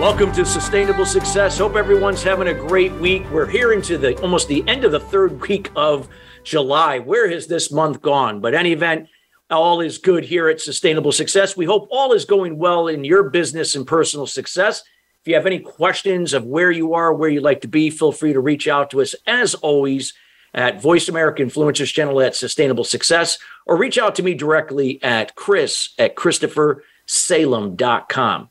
[0.00, 1.56] Welcome to Sustainable Success.
[1.56, 3.24] Hope everyone's having a great week.
[3.30, 6.06] We're here into the almost the end of the third week of
[6.44, 6.98] July.
[6.98, 8.42] Where has this month gone?
[8.42, 9.08] But any event,
[9.50, 11.56] all is good here at Sustainable Success.
[11.56, 14.82] We hope all is going well in your business and personal success.
[15.22, 18.12] If you have any questions of where you are, where you'd like to be, feel
[18.12, 20.12] free to reach out to us as always
[20.52, 25.36] at Voice America Influencers Channel at Sustainable Success, or reach out to me directly at
[25.36, 28.50] Chris at ChristopherSalem.com.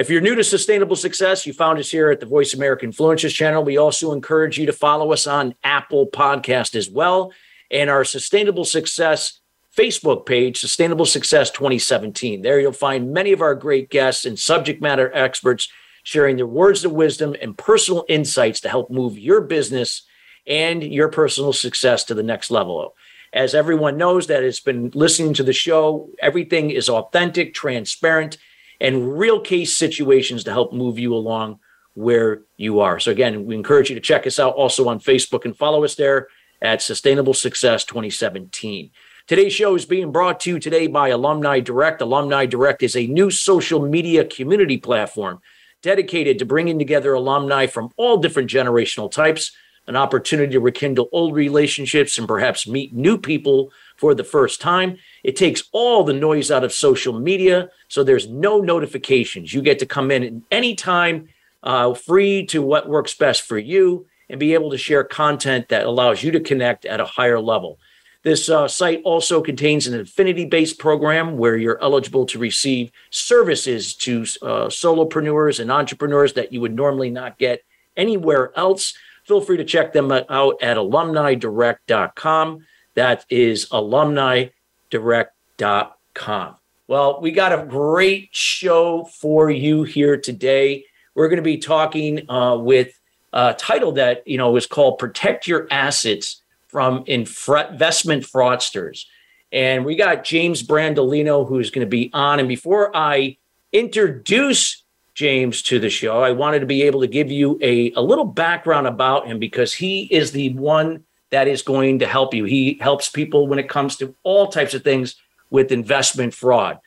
[0.00, 3.34] If you're new to sustainable success, you found us here at the Voice America Influencers
[3.34, 3.62] channel.
[3.62, 7.34] We also encourage you to follow us on Apple Podcast as well
[7.70, 9.40] and our sustainable success
[9.76, 12.40] Facebook page, Sustainable Success 2017.
[12.40, 15.68] There you'll find many of our great guests and subject matter experts
[16.02, 20.04] sharing their words of wisdom and personal insights to help move your business
[20.46, 22.96] and your personal success to the next level.
[23.34, 28.38] As everyone knows that has been listening to the show, everything is authentic, transparent,
[28.80, 31.58] and real case situations to help move you along
[31.94, 32.98] where you are.
[32.98, 35.94] So again, we encourage you to check us out also on Facebook and follow us
[35.96, 36.28] there
[36.62, 38.90] at Sustainable Success 2017.
[39.26, 42.00] Today's show is being brought to you today by Alumni Direct.
[42.00, 45.40] Alumni Direct is a new social media community platform
[45.82, 49.52] dedicated to bringing together alumni from all different generational types,
[49.86, 54.96] an opportunity to rekindle old relationships and perhaps meet new people for the first time.
[55.24, 59.52] It takes all the noise out of social media, so there's no notifications.
[59.52, 61.28] You get to come in anytime,
[61.62, 65.86] uh, free to what works best for you, and be able to share content that
[65.86, 67.78] allows you to connect at a higher level.
[68.22, 73.94] This uh, site also contains an affinity based program where you're eligible to receive services
[73.96, 77.64] to uh, solopreneurs and entrepreneurs that you would normally not get
[77.96, 78.94] anywhere else.
[79.30, 82.66] Feel free to check them out at alumnidirect.com.
[82.96, 86.56] That is alumnidirect.com.
[86.88, 90.84] Well, we got a great show for you here today.
[91.14, 93.00] We're going to be talking uh, with
[93.32, 99.04] a title that you know is called "Protect Your Assets from Investment Fraudsters,"
[99.52, 102.40] and we got James Brandolino who's going to be on.
[102.40, 103.36] And before I
[103.72, 104.79] introduce
[105.14, 108.24] James to the show, I wanted to be able to give you a, a little
[108.24, 112.44] background about him because he is the one that is going to help you.
[112.44, 115.16] He helps people when it comes to all types of things
[115.50, 116.78] with investment fraud.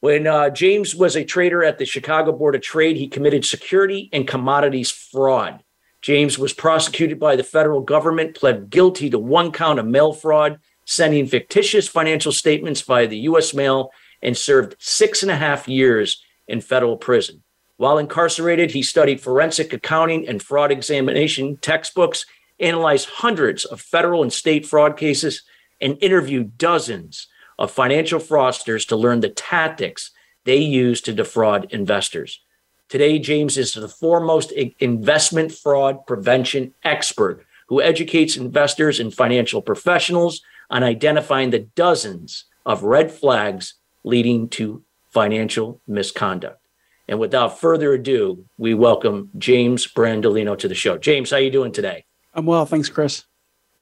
[0.00, 4.10] When uh, James was a trader at the Chicago Board of Trade, he committed security
[4.12, 5.62] and commodities fraud.
[6.02, 10.60] James was prosecuted by the federal government, pled guilty to one count of mail fraud,
[10.84, 13.54] sending fictitious financial statements via the U.S.
[13.54, 13.90] mail,
[14.22, 17.42] and served six and a half years in federal prison.
[17.76, 22.24] While incarcerated, he studied forensic accounting and fraud examination textbooks
[22.58, 25.42] analyzed hundreds of federal and state fraud cases,
[25.80, 27.28] and interviewed dozens
[27.58, 30.10] of financial fraudsters to learn the tactics
[30.44, 32.40] they use to defraud investors.
[32.88, 40.40] Today, James is the foremost investment fraud prevention expert who educates investors and financial professionals
[40.70, 46.60] on identifying the dozens of red flags leading to financial misconduct.
[47.08, 50.98] And without further ado, we welcome James Brandolino to the show.
[50.98, 52.04] James, how are you doing today?
[52.34, 52.66] I'm well.
[52.66, 53.24] Thanks, Chris.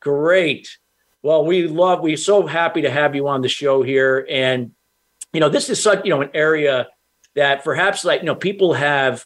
[0.00, 0.76] Great.
[1.22, 4.26] Well, we love, we're so happy to have you on the show here.
[4.28, 4.72] And,
[5.32, 6.88] you know, this is such, you know, an area
[7.34, 9.24] that perhaps like, you know, people have,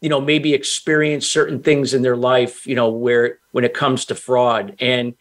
[0.00, 4.04] you know, maybe experienced certain things in their life, you know, where when it comes
[4.04, 4.76] to fraud.
[4.78, 5.14] And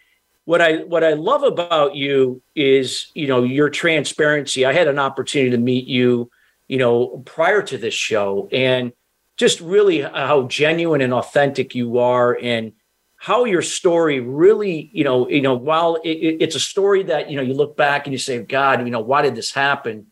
[0.46, 4.66] what I what I love about you is, you know, your transparency.
[4.66, 6.30] I had an opportunity to meet you,
[6.68, 8.94] you know, prior to this show and
[9.38, 12.74] just really how genuine and authentic you are and
[13.18, 17.38] how your story really, you know, you know, while it, it's a story that you
[17.38, 20.08] know you look back and you say, God, you know, why did this happen?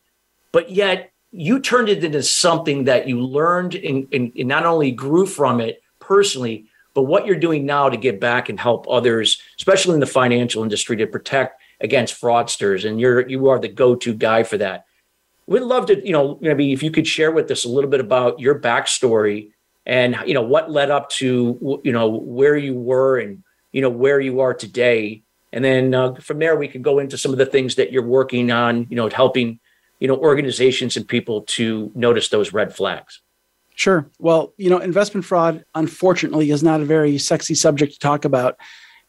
[0.52, 4.92] But yet you turned it into something that you learned and, and, and not only
[4.92, 9.42] grew from it personally, but what you're doing now to give back and help others,
[9.58, 12.88] especially in the financial industry, to protect against fraudsters.
[12.88, 14.86] And you're you are the go-to guy for that.
[15.48, 18.00] We'd love to, you know, maybe if you could share with us a little bit
[18.00, 19.52] about your backstory
[19.86, 23.90] and you know what led up to you know where you were and you know
[23.90, 25.22] where you are today.
[25.54, 28.06] And then uh, from there we could go into some of the things that you're
[28.06, 29.60] working on you know helping
[30.00, 33.22] you know organizations and people to notice those red flags.
[33.76, 34.10] Sure.
[34.20, 38.58] Well you know investment fraud unfortunately is not a very sexy subject to talk about.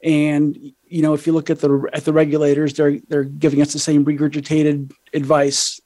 [0.05, 3.73] And you know, if you look at the at the regulators, they're they're giving us
[3.73, 5.81] the same regurgitated advice.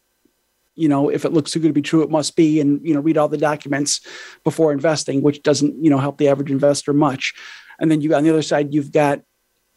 [0.81, 2.61] You know, if it looks too good to be true, it must be.
[2.61, 4.01] And you know, read all the documents
[4.45, 7.35] before investing, which doesn't you know help the average investor much.
[7.79, 9.21] And then you on the other side, you've got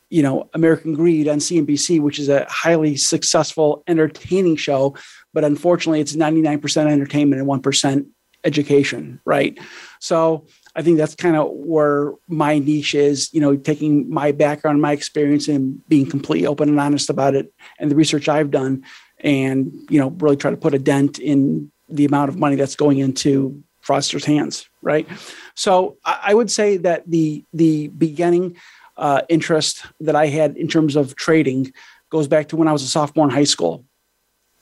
[0.09, 4.95] you know American Greed on CNBC, which is a highly successful, entertaining show,
[5.33, 8.07] but unfortunately, it's ninety nine percent entertainment and one percent
[8.45, 9.57] education, right?
[9.99, 10.45] So
[10.75, 14.91] I think that's kind of where my niche is, you know, taking my background, my
[14.91, 18.83] experience, and being completely open and honest about it, and the research I've done,
[19.23, 22.75] and you know, really try to put a dent in the amount of money that's
[22.75, 25.07] going into fraudsters' hands, right?
[25.55, 28.57] So I would say that the the beginning
[28.97, 31.73] uh, interest that I had in terms of trading
[32.09, 33.85] goes back to when I was a sophomore in high school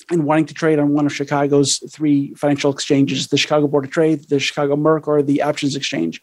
[0.09, 3.91] and wanting to trade on one of Chicago's three financial exchanges, the Chicago Board of
[3.91, 6.21] Trade, the Chicago Merc, or the Options Exchange.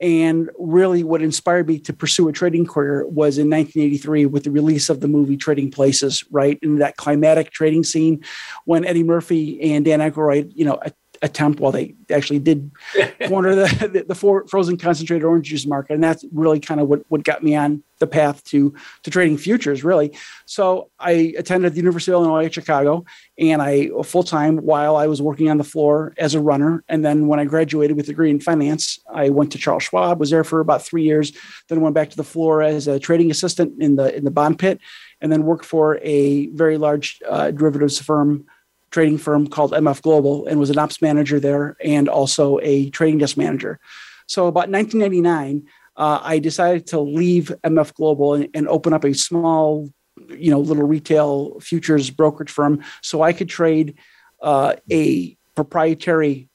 [0.00, 4.50] And really, what inspired me to pursue a trading career was in 1983 with the
[4.50, 6.58] release of the movie Trading Places, right?
[6.62, 8.24] In that climatic trading scene
[8.64, 10.80] when Eddie Murphy and Dan Aykroyd, you know,
[11.22, 12.70] attempt well they actually did
[13.28, 15.94] corner the, the, the frozen concentrated orange juice market.
[15.94, 19.36] And that's really kind of what, what got me on the path to to trading
[19.36, 20.16] futures really.
[20.46, 23.04] So i attended the university of illinois at chicago
[23.38, 27.26] and i full-time while i was working on the floor as a runner and then
[27.26, 30.44] when i graduated with a degree in finance i went to charles schwab was there
[30.44, 31.32] for about three years
[31.68, 34.58] then went back to the floor as a trading assistant in the in the bond
[34.58, 34.80] pit
[35.20, 38.46] and then worked for a very large uh, derivatives firm
[38.90, 43.18] trading firm called MF Global and was an ops manager there and also a trading
[43.18, 43.78] desk manager.
[44.26, 49.14] So about 1999, uh, I decided to leave MF Global and, and, open up a
[49.14, 49.90] small,
[50.28, 53.94] you know, little retail futures brokerage firm so I could trade
[54.40, 56.48] uh, a proprietary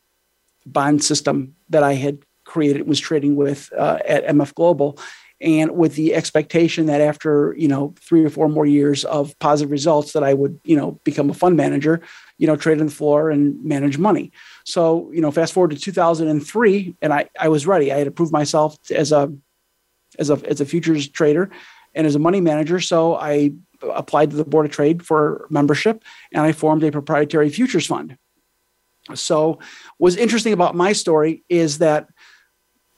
[0.65, 4.97] bond system that I had created was trading with uh, at MF Global
[5.43, 9.69] and with the expectation that after you know three or four more years of positive
[9.69, 12.01] results that i would you know become a fund manager
[12.37, 14.31] you know trade on the floor and manage money.
[14.65, 17.91] So you know fast forward to 2003 and i i was ready.
[17.91, 19.33] I had approved myself as a
[20.19, 21.49] as a as a futures trader
[21.95, 22.79] and as a money manager.
[22.79, 23.51] So i
[23.81, 28.17] applied to the board of trade for membership and i formed a proprietary futures fund.
[29.15, 29.59] So
[29.97, 32.07] what's interesting about my story is that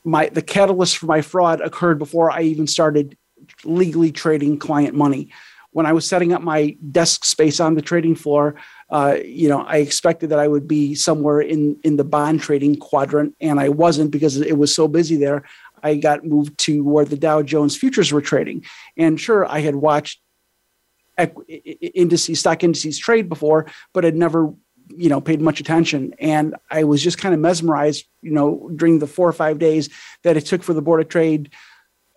[0.05, 3.17] my the catalyst for my fraud occurred before I even started
[3.63, 5.31] legally trading client money.
[5.71, 8.55] When I was setting up my desk space on the trading floor,
[8.89, 12.77] uh, you know, I expected that I would be somewhere in in the bond trading
[12.77, 15.43] quadrant, and I wasn't because it was so busy there.
[15.83, 18.63] I got moved to where the Dow Jones futures were trading,
[18.95, 20.21] and sure, I had watched
[21.93, 24.53] indices, stock indices trade before, but had never
[24.89, 26.13] you know paid much attention.
[26.19, 29.89] And i was just kind of mesmerized you know during the four or five days
[30.23, 31.51] that it took for the board of trade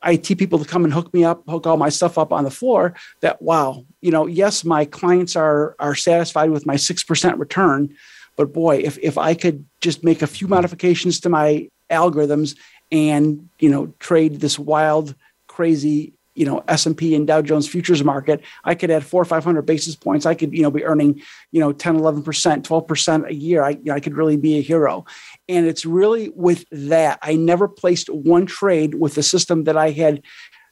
[0.05, 2.51] it people to come and hook me up hook all my stuff up on the
[2.51, 7.95] floor that wow you know yes my clients are are satisfied with my 6% return
[8.37, 12.57] but boy if if i could just make a few modifications to my algorithms
[12.93, 15.15] and you know trade this wild
[15.47, 19.63] crazy you know S&P and Dow Jones futures market, I could add four or 500
[19.63, 20.25] basis points.
[20.25, 21.21] I could, you know, be earning,
[21.51, 23.65] you know, 10, 11%, 12% a year.
[23.65, 25.05] I, you know, I could really be a hero.
[25.49, 27.19] And it's really with that.
[27.23, 30.23] I never placed one trade with the system that I had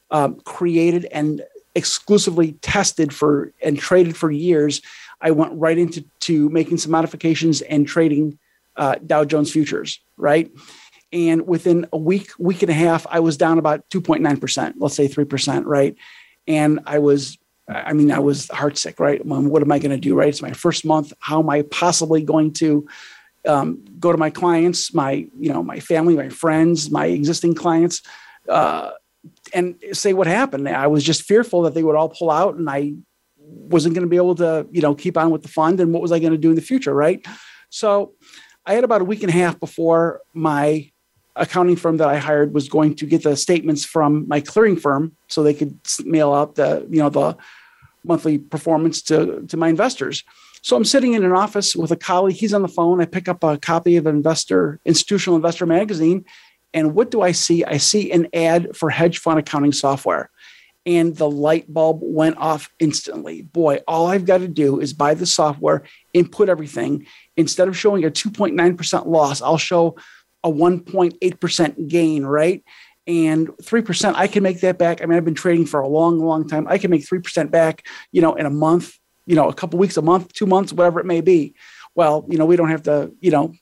[0.09, 1.43] um, created and
[1.75, 4.81] exclusively tested for and traded for years.
[5.19, 8.39] I went right into to making some modifications and trading
[8.77, 10.49] uh, Dow Jones futures, right?
[11.11, 15.07] And within a week, week and a half, I was down about 2.9%, let's say
[15.07, 15.95] 3%, right?
[16.47, 17.37] And I was,
[17.67, 19.25] I mean, I was heartsick, right?
[19.25, 20.29] What am I going to do, right?
[20.29, 21.13] It's my first month.
[21.19, 22.87] How am I possibly going to
[23.47, 28.01] um, go to my clients, my, you know, my family, my friends, my existing clients,
[28.49, 28.91] uh,
[29.53, 30.67] and say what happened?
[30.67, 32.93] I was just fearful that they would all pull out and I
[33.37, 35.79] wasn't going to be able to, you know, keep on with the fund.
[35.79, 37.25] And what was I going to do in the future, right?
[37.69, 38.13] So
[38.65, 40.91] I had about a week and a half before my
[41.37, 45.15] accounting firm that I hired was going to get the statements from my clearing firm
[45.27, 47.37] so they could mail out the you know the
[48.03, 50.23] monthly performance to to my investors.
[50.61, 52.35] So I'm sitting in an office with a colleague.
[52.35, 52.99] He's on the phone.
[52.99, 56.25] I pick up a copy of Investor Institutional Investor magazine,
[56.73, 57.63] and what do I see?
[57.63, 60.29] I see an ad for hedge fund accounting software.
[60.85, 63.41] And the light bulb went off instantly.
[63.41, 67.05] Boy, all I've got to do is buy the software, input everything.
[67.35, 69.97] Instead of showing a 2.9% loss, I'll show
[70.47, 72.63] a 1.8% gain, right?
[73.05, 75.01] And 3%, I can make that back.
[75.01, 76.67] I mean, I've been trading for a long, long time.
[76.67, 79.97] I can make 3% back, you know, in a month, you know, a couple weeks,
[79.97, 81.53] a month, two months, whatever it may be.
[81.95, 83.53] Well, you know, we don't have to, you know,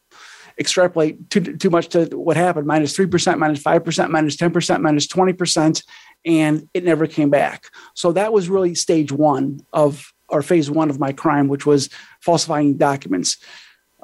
[0.59, 5.83] extrapolate too, too much to what happened minus 3%, minus 5%, minus 10%, minus 20%.
[6.25, 7.69] and it never came back.
[7.93, 11.89] So that was really stage one of or phase one of my crime, which was
[12.21, 13.37] falsifying documents.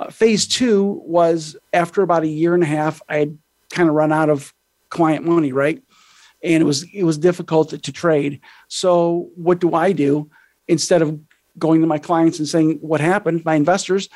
[0.01, 3.37] Uh, phase two was after about a year and a half, I had
[3.69, 4.51] kind of run out of
[4.89, 5.81] client money, right?
[6.43, 8.41] And it was it was difficult to, to trade.
[8.67, 10.31] So what do I do
[10.67, 11.19] instead of
[11.59, 13.45] going to my clients and saying what happened?
[13.45, 14.09] My investors,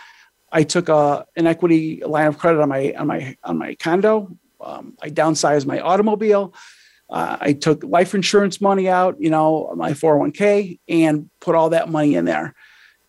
[0.51, 4.35] I took a, an equity line of credit on my on my on my condo.
[4.59, 6.55] Um, I downsized my automobile.
[7.11, 11.89] Uh, I took life insurance money out, you know, my 401k, and put all that
[11.89, 12.55] money in there.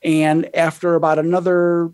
[0.02, 1.90] And after about another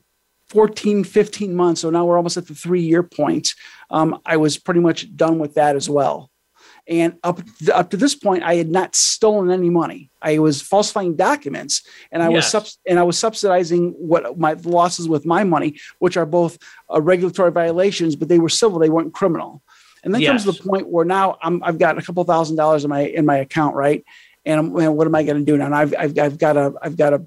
[0.52, 3.54] 14, 15 months, so now we're almost at the three year point,
[3.90, 6.30] um, I was pretty much done with that as well.
[6.87, 7.40] And up
[7.73, 10.11] up to this point, I had not stolen any money.
[10.21, 12.35] I was falsifying documents, and I yes.
[12.37, 16.59] was subs- and I was subsidizing what my losses with my money, which are both
[16.92, 19.62] uh, regulatory violations, but they were civil; they weren't criminal.
[20.04, 20.44] And then yes.
[20.44, 23.25] comes the point where now I'm, I've got a couple thousand dollars in my in
[23.25, 24.04] my account, right?
[24.44, 25.66] And what am I going to do now?
[25.66, 27.26] And I've I've, I've got to I've got to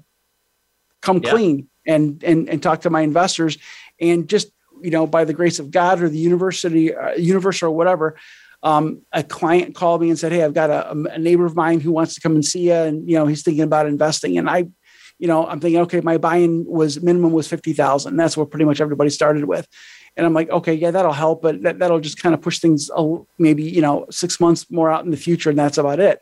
[1.00, 1.30] come yeah.
[1.30, 3.58] clean and and and talk to my investors,
[4.00, 4.50] and just
[4.82, 8.16] you know by the grace of God or the university uh, universe or whatever,
[8.62, 11.80] um, a client called me and said, "Hey, I've got a, a, neighbor of mine
[11.80, 14.48] who wants to come and see you, and you know he's thinking about investing." And
[14.50, 14.66] I,
[15.18, 18.16] you know, I'm thinking, okay, my buy-in was minimum was fifty thousand.
[18.16, 19.66] That's what pretty much everybody started with.
[20.16, 22.90] And I'm like, okay, yeah, that'll help, but that, that'll just kind of push things
[23.38, 25.50] maybe, you know, six months more out in the future.
[25.50, 26.20] And that's about it.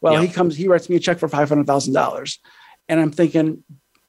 [0.00, 0.22] Well, yep.
[0.22, 2.38] he comes, he writes me a check for $500,000.
[2.88, 3.62] And I'm thinking,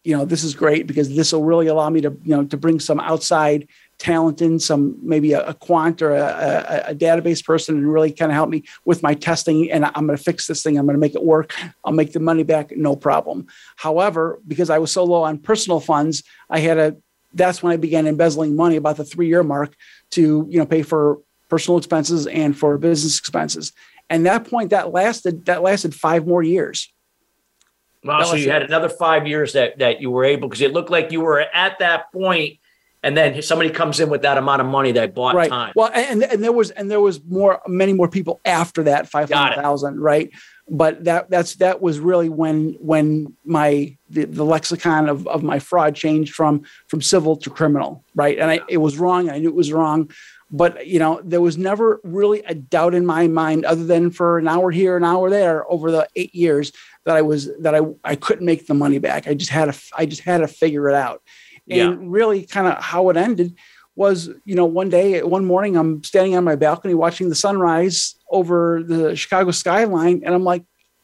[0.09, 2.57] you know, this is great because this will really allow me to, you know, to
[2.57, 3.67] bring some outside
[3.99, 8.11] talent in, some maybe a, a quant or a, a, a, database person and really
[8.11, 9.69] kind of help me with my testing.
[9.69, 10.79] And I'm going to fix this thing.
[10.79, 11.53] I'm going to make it work.
[11.85, 13.45] I'll make the money back, no problem.
[13.75, 16.97] However, because I was so low on personal funds, I had a
[17.33, 19.75] that's when I began embezzling money about the three year mark
[20.11, 23.73] to you know pay for personal expenses and for business expenses.
[24.09, 26.91] And that point that lasted that lasted five more years.
[28.03, 28.23] Wow!
[28.23, 31.11] so you had another five years that that you were able because it looked like
[31.11, 32.59] you were at that point,
[33.03, 35.49] and then somebody comes in with that amount of money that bought right.
[35.49, 35.73] time.
[35.75, 39.29] Well, and and there was and there was more many more people after that five
[39.29, 40.31] hundred thousand, right?
[40.69, 45.59] but that that's that was really when when my the, the lexicon of, of my
[45.59, 49.49] fraud changed from from civil to criminal right and I, it was wrong i knew
[49.49, 50.11] it was wrong
[50.51, 54.37] but you know there was never really a doubt in my mind other than for
[54.37, 56.71] an hour here an hour there over the eight years
[57.05, 59.27] that i was that i i couldn't make the money back.
[59.27, 61.21] I just had to i just had to figure it out.
[61.69, 61.97] And yeah.
[62.01, 63.55] really kind of how it ended
[63.95, 68.15] was you know one day one morning i'm standing on my balcony watching the sunrise
[68.31, 70.63] over the chicago skyline and i'm like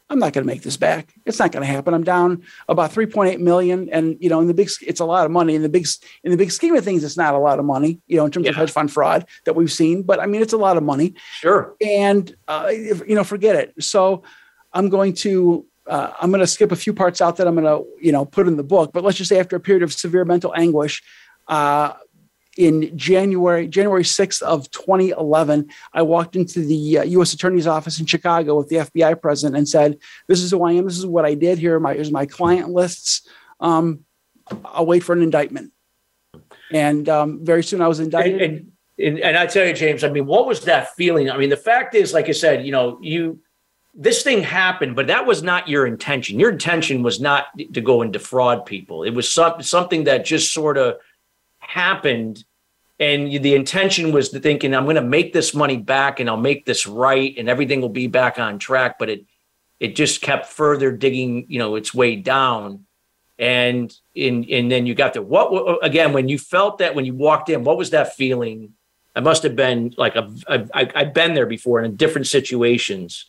[0.10, 1.14] i'm not going to make this back.
[1.26, 1.94] It's not going to happen.
[1.94, 5.32] I'm down about 3.8 million and you know in the big it's a lot of
[5.32, 5.56] money.
[5.56, 5.88] In the big
[6.24, 8.32] in the big scheme of things it's not a lot of money you know in
[8.32, 8.52] terms yeah.
[8.52, 11.16] of hedge fund fraud that we've seen but i mean it's a lot of money.
[11.34, 11.76] Sure.
[11.82, 13.84] And uh, if, you know forget it.
[13.84, 14.24] So
[14.74, 17.66] i'm going to uh, I'm going to skip a few parts out that I'm going
[17.66, 18.92] to, you know, put in the book.
[18.94, 21.04] But let's just say after a period of severe mental anguish,
[21.48, 21.94] uh,
[22.58, 27.34] in January, January 6th of 2011, I walked into the uh, U.S.
[27.34, 30.86] Attorney's office in Chicago with the FBI president and said, "This is who I am.
[30.86, 31.60] This is what I did.
[31.60, 33.28] Here my here's my client lists.
[33.60, 34.06] Um,
[34.64, 35.74] I'll wait for an indictment."
[36.72, 38.42] And um, very soon, I was indicted.
[38.42, 41.30] And, and, and, and I tell you, James, I mean, what was that feeling?
[41.30, 43.40] I mean, the fact is, like I said, you know, you
[43.96, 46.40] this thing happened, but that was not your intention.
[46.40, 49.04] Your intention was not to go and defraud people.
[49.04, 50.98] It was some, something that just sort of
[51.60, 52.44] happened
[53.00, 56.38] and the intention was to thinking i'm going to make this money back and i'll
[56.38, 59.26] make this right and everything will be back on track but it
[59.80, 62.86] it just kept further digging you know its way down
[63.38, 65.22] and in and then you got there.
[65.22, 68.74] what uh, again when you felt that when you walked in what was that feeling
[69.16, 73.26] i must have been like a, a, I, i've been there before in different situations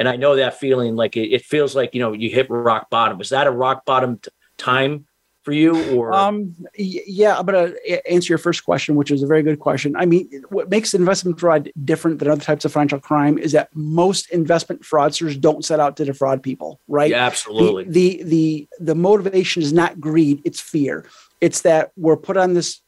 [0.00, 2.90] and i know that feeling like it, it feels like you know you hit rock
[2.90, 3.18] bottom.
[3.18, 5.06] Was that a rock bottom t- time
[5.42, 6.12] for you or?
[6.12, 9.94] Um yeah i'm going to answer your first question which is a very good question.
[9.96, 13.68] I mean what makes investment fraud different than other types of financial crime is that
[13.74, 17.10] most investment fraudsters don't set out to defraud people right?
[17.10, 17.84] Yeah, absolutely.
[17.84, 21.06] The, the the the motivation is not greed it's fear.
[21.40, 22.80] It's that we're put on this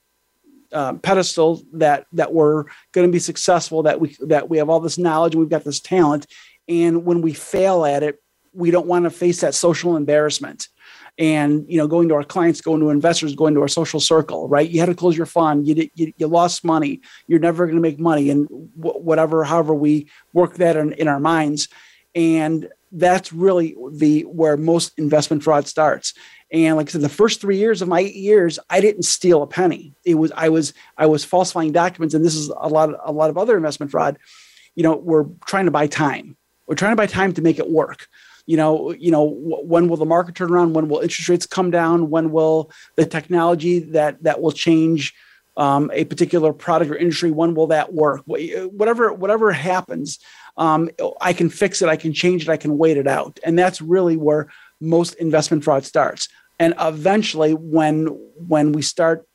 [0.73, 4.81] uh, pedestal that that we're going to be successful that we that we have all
[4.81, 6.27] this knowledge and we've got this talent
[6.81, 10.69] and when we fail at it we don't want to face that social embarrassment.
[11.19, 14.49] And you know going to our clients going to investors going to our social circle
[14.49, 14.69] right?
[14.69, 17.77] You had to close your fund you, did, you, you lost money you're never going
[17.77, 21.69] to make money and whatever however we work that in, in our minds.
[22.15, 26.15] And that's really the where most investment fraud starts.
[26.51, 29.43] And like i said the first three years of my eight years i didn't steal
[29.43, 29.93] a penny.
[30.07, 33.13] It was i was i was falsifying documents and this is a lot of, a
[33.13, 34.19] lot of other investment fraud
[34.75, 37.71] you know we're trying to buy time we're trying to buy time to make it
[37.71, 38.09] work.
[38.47, 40.75] You know you know when will the market turn around?
[40.75, 42.11] When will interest rates come down?
[42.11, 45.15] When will the technology that that will change
[45.57, 48.23] um, a particular product or industry when will that work?
[48.27, 50.19] Whatever whatever happens
[50.57, 50.91] um,
[51.21, 53.39] i can fix it i can change it i can wait it out.
[53.45, 54.51] And that's really where
[54.81, 56.29] most investment fraud starts.
[56.59, 59.27] And eventually when when we start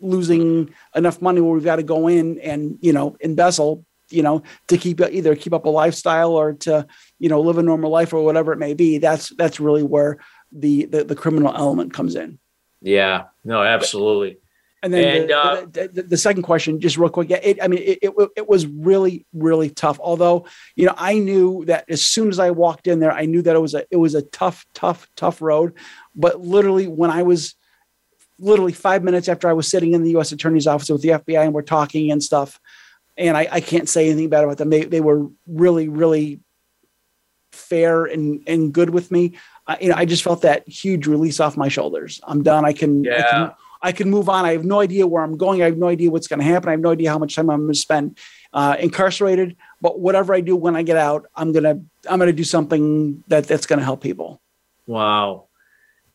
[0.00, 4.42] losing enough money where we've got to go in and you know embezzle you know
[4.68, 6.86] to keep either keep up a lifestyle or to
[7.18, 10.18] you know live a normal life or whatever it may be that's that's really where
[10.52, 12.38] the the, the criminal element comes in.
[12.80, 13.24] Yeah.
[13.44, 14.38] No absolutely.
[14.82, 17.60] And then and, the, uh, the, the, the, second question just real quick yeah it,
[17.60, 19.98] i mean it, it, it was really really tough.
[20.00, 20.46] Although
[20.76, 23.56] you know i knew that as soon as i walked in there i knew that
[23.56, 25.72] it was a it was a tough tough tough road.
[26.14, 27.54] But literally when i was
[28.38, 31.42] literally five minutes after i was sitting in the u.s attorney's office with the fbi
[31.42, 32.60] and we're talking and stuff
[33.16, 34.70] and I, I can't say anything bad about them.
[34.70, 36.40] They they were really really
[37.52, 39.36] fair and and good with me.
[39.66, 42.20] I, you know, I just felt that huge release off my shoulders.
[42.24, 42.64] I'm done.
[42.64, 43.16] I can, yeah.
[43.16, 44.44] I can I can move on.
[44.44, 45.62] I have no idea where I'm going.
[45.62, 46.68] I have no idea what's going to happen.
[46.68, 48.18] I have no idea how much time I'm going to spend
[48.52, 49.56] uh, incarcerated.
[49.80, 53.46] But whatever I do when I get out, I'm gonna I'm gonna do something that
[53.46, 54.40] that's going to help people.
[54.86, 55.46] Wow.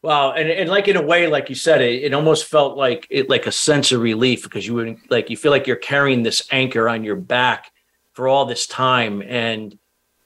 [0.03, 3.05] Wow, and, and like in a way, like you said, it, it almost felt like
[3.11, 6.23] it like a sense of relief because you would like you feel like you're carrying
[6.23, 7.71] this anchor on your back
[8.13, 9.21] for all this time.
[9.21, 9.77] And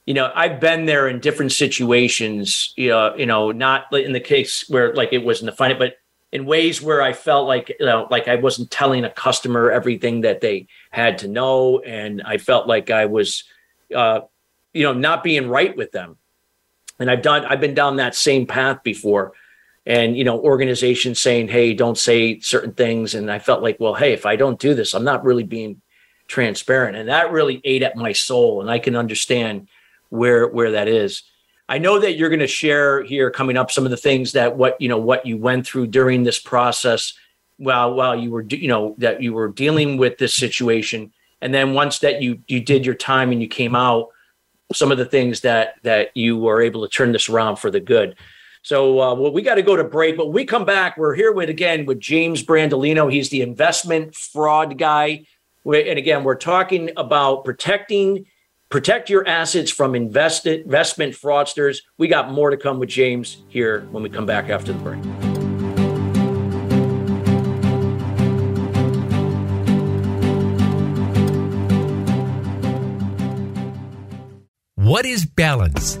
[0.06, 4.20] you know, I've been there in different situations, you know, you know, not in the
[4.20, 5.96] case where like it wasn't the funny, but
[6.32, 10.22] in ways where I felt like you know, like I wasn't telling a customer everything
[10.22, 13.44] that they had to know, and I felt like I was
[13.94, 14.20] uh,
[14.72, 16.16] you know, not being right with them.
[16.98, 19.34] And I've done I've been down that same path before
[19.86, 23.14] and you know organizations saying hey don't say certain things.
[23.14, 25.80] And i felt like well hey if i don't do this i'm not really being
[26.28, 26.96] transparent.
[26.96, 29.68] And that really ate at my soul and i can understand
[30.10, 31.22] where where that is.
[31.68, 34.56] I know that you're going to share here coming up some of the things that
[34.56, 37.12] what you know what you went through during this process
[37.58, 41.12] while while you were you know that you were dealing with this situation.
[41.40, 44.08] And then once that you you did your time and you came out
[44.72, 47.80] some of the things that that you were able to turn this around for the
[47.80, 48.16] good
[48.66, 51.30] so uh, well, we got to go to break, but we come back, we're here
[51.30, 53.12] with again with James Brandolino.
[53.12, 55.24] He's the investment fraud guy.
[55.64, 58.26] And again, we're talking about protecting
[58.68, 61.82] protect your assets from invest, investment fraudsters.
[61.96, 65.04] We got more to come with James here when we come back after the break.
[74.74, 76.00] What is balance?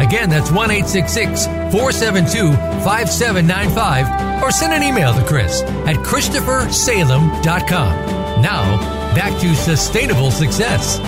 [0.00, 2.52] Again, that's 1 866 472
[2.84, 8.40] 5795 or send an email to Chris at ChristopherSalem.com.
[8.40, 8.78] Now,
[9.14, 10.98] back to sustainable success.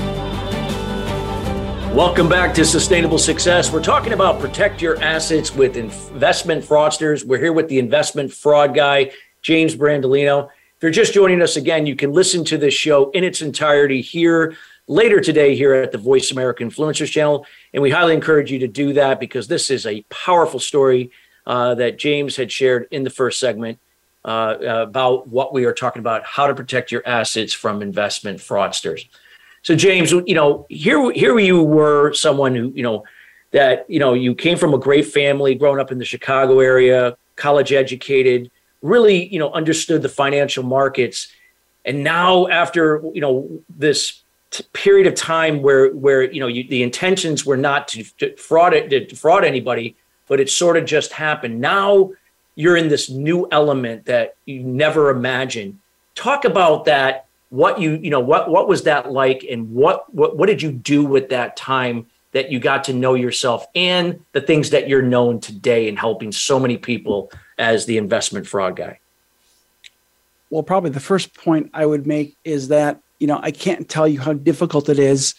[1.94, 3.72] Welcome back to Sustainable Success.
[3.72, 7.24] We're talking about protect your assets with investment fraudsters.
[7.24, 9.10] We're here with the investment fraud guy,
[9.42, 10.46] James Brandolino.
[10.46, 14.00] If you're just joining us again, you can listen to this show in its entirety
[14.00, 14.56] here
[14.90, 17.46] later today here at the Voice America Influencers channel.
[17.72, 21.12] And we highly encourage you to do that because this is a powerful story
[21.46, 23.78] uh, that James had shared in the first segment
[24.24, 29.06] uh, about what we are talking about, how to protect your assets from investment fraudsters.
[29.62, 33.04] So, James, you know, here here you were someone who, you know,
[33.52, 37.16] that you know you came from a great family, growing up in the Chicago area,
[37.36, 38.50] college educated,
[38.82, 41.28] really, you know, understood the financial markets.
[41.84, 44.19] And now after, you know, this
[44.50, 48.36] t- period of time where, where, you know, you, the intentions were not to, to
[48.36, 49.96] fraud it, to fraud anybody,
[50.28, 51.60] but it sort of just happened.
[51.60, 52.12] Now
[52.54, 55.78] you're in this new element that you never imagined.
[56.14, 57.26] Talk about that.
[57.48, 60.70] What you, you know, what, what was that like and what, what, what did you
[60.70, 65.02] do with that time that you got to know yourself and the things that you're
[65.02, 69.00] known today in helping so many people as the investment fraud guy?
[70.48, 74.08] Well, probably the first point I would make is that, you know, I can't tell
[74.08, 75.34] you how difficult it is,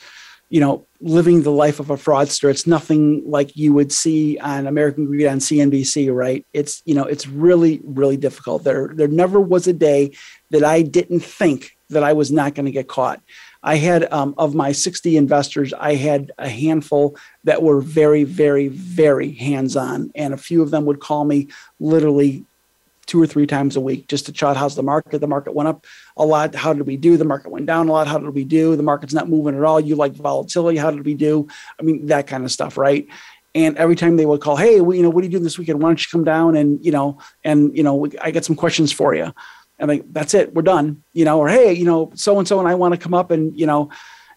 [0.49, 2.49] you know, living the life of a fraudster.
[2.49, 6.45] It's nothing like you would see on American Greed on CNBC, right?
[6.53, 8.63] It's, you know, it's really, really difficult.
[8.63, 10.11] There, there never was a day
[10.51, 13.21] that I didn't think that I was not going to get caught.
[13.63, 18.69] I had um, of my 60 investors, I had a handful that were very, very,
[18.69, 20.11] very hands on.
[20.15, 22.45] And a few of them would call me literally
[23.11, 25.19] two or three times a week just to chat how's the market.
[25.19, 26.55] The market went up a lot.
[26.55, 27.17] How did we do?
[27.17, 28.07] The market went down a lot.
[28.07, 28.77] How did we do?
[28.77, 29.81] The market's not moving at all.
[29.81, 30.77] You like volatility.
[30.77, 31.45] How did we do?
[31.77, 33.05] I mean, that kind of stuff, right?
[33.53, 35.59] And every time they would call, hey, well, you know, what are you doing this
[35.59, 35.81] weekend?
[35.81, 38.93] Why don't you come down and, you know, and, you know, I got some questions
[38.93, 39.33] for you.
[39.77, 42.59] I'm like, that's it, we're done, you know, or hey, you know, so and so
[42.59, 43.89] and I want to come up and, you know,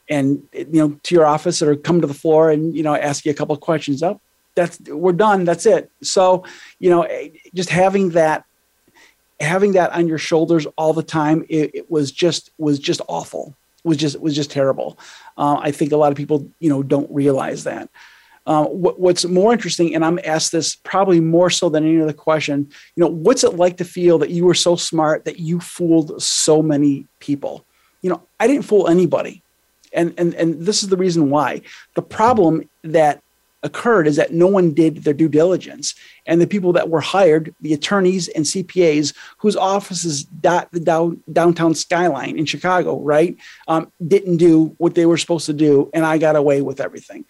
[0.09, 3.25] and you know, to your office or come to the floor and, you know, ask
[3.25, 4.03] you a couple of questions.
[4.03, 4.21] Up, oh,
[4.57, 5.45] that's we're done.
[5.45, 5.93] That's it.
[6.03, 6.45] So,
[6.79, 8.45] you know, eh, just having that
[9.41, 13.57] having that on your shoulders all the time, it, it was just was just awful.
[13.85, 14.99] It was just was just terrible.
[15.37, 17.89] Uh, I think a lot of people, you know, don't realize that.
[18.47, 22.13] Um, what, what's more interesting, and I'm asked this probably more so than any other
[22.13, 25.61] question, you know, what's it like to feel that you were so smart that you
[25.61, 27.65] fooled so many people?
[28.03, 29.43] You know, I didn't fool anybody.
[29.95, 31.63] And, and, and this is the reason why.
[31.95, 33.23] The problem that
[33.65, 35.95] occurred is that no one did their due diligence.
[36.27, 41.23] And the people that were hired, the attorneys and CPAs whose offices dot the down,
[41.33, 45.91] downtown skyline in Chicago, right, um, didn't do what they were supposed to do.
[45.93, 47.25] And I got away with everything.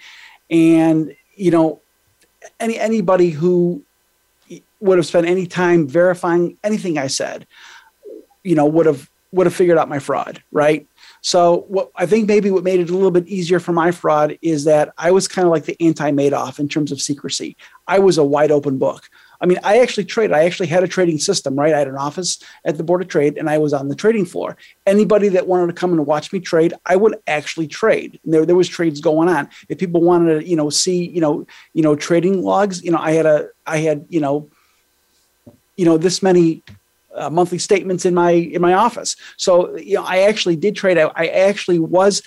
[0.50, 1.80] And, you know,
[2.60, 3.82] any anybody who
[4.80, 7.46] would have spent any time verifying anything I said,
[8.42, 10.86] you know, would have would have figured out my fraud, right?
[11.24, 14.36] So what I think maybe what made it a little bit easier for my fraud
[14.42, 17.56] is that I was kind of like the anti-Madoff in terms of secrecy.
[17.88, 19.08] I was a wide open book.
[19.40, 20.36] I mean, I actually traded.
[20.36, 21.72] I actually had a trading system, right?
[21.72, 24.26] I had an office at the Board of Trade and I was on the trading
[24.26, 24.58] floor.
[24.84, 28.20] Anybody that wanted to come and watch me trade, I would actually trade.
[28.22, 29.48] And there, there was trades going on.
[29.70, 32.98] If people wanted to, you know, see, you know, you know, trading logs, you know,
[32.98, 34.50] I had a, I had, you know,
[35.76, 36.62] you know, this many
[37.14, 39.16] uh, monthly statements in my in my office.
[39.36, 40.98] So you know, I actually did trade.
[40.98, 42.22] I, I actually was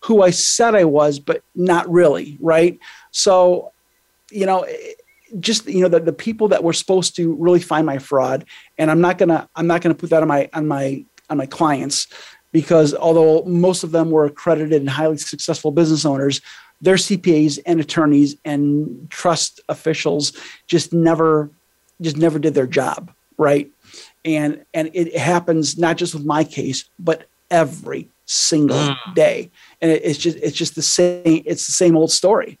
[0.00, 2.78] who I said I was, but not really, right?
[3.10, 3.72] So,
[4.30, 4.66] you know,
[5.38, 8.44] just you know the, the people that were supposed to really find my fraud
[8.78, 11.46] and i'm not gonna i'm not gonna put that on my on my on my
[11.46, 12.08] clients
[12.50, 16.40] because although most of them were accredited and highly successful business owners
[16.80, 20.32] their cpas and attorneys and trust officials
[20.66, 21.48] just never
[22.00, 23.70] just never did their job right
[24.24, 29.14] and and it happens not just with my case but every single mm.
[29.14, 32.58] day and it, it's just it's just the same it's the same old story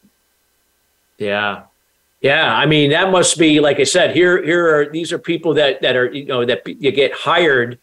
[1.18, 1.62] yeah
[2.20, 4.14] yeah, I mean that must be like I said.
[4.14, 7.78] Here, here are these are people that that are you know that you get hired,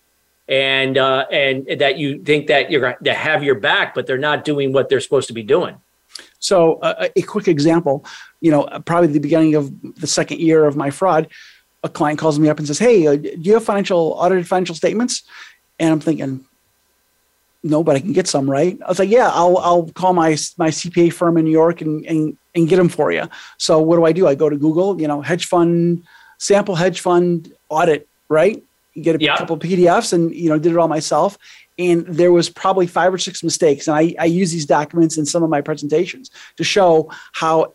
[0.47, 4.17] and uh, and that you think that you're going to have your back, but they're
[4.17, 5.75] not doing what they're supposed to be doing.
[6.39, 8.05] So, uh, a quick example,
[8.39, 11.29] you know, probably the beginning of the second year of my fraud,
[11.83, 14.75] a client calls me up and says, "Hey, uh, do you have financial audited financial
[14.75, 15.23] statements?"
[15.79, 16.43] And I'm thinking,
[17.63, 18.77] no, but I can get some, right?
[18.83, 22.05] I was like, yeah, I'll I'll call my my CPA firm in New York and
[22.05, 23.27] and and get them for you.
[23.57, 24.27] So what do I do?
[24.27, 26.03] I go to Google, you know, hedge fund
[26.37, 28.63] sample hedge fund audit, right?
[28.93, 29.37] You get a yeah.
[29.37, 31.37] couple PDFs and you know did it all myself.
[31.79, 35.27] And there was probably five or six mistakes, and I, I use these documents in
[35.27, 37.73] some of my presentations to show how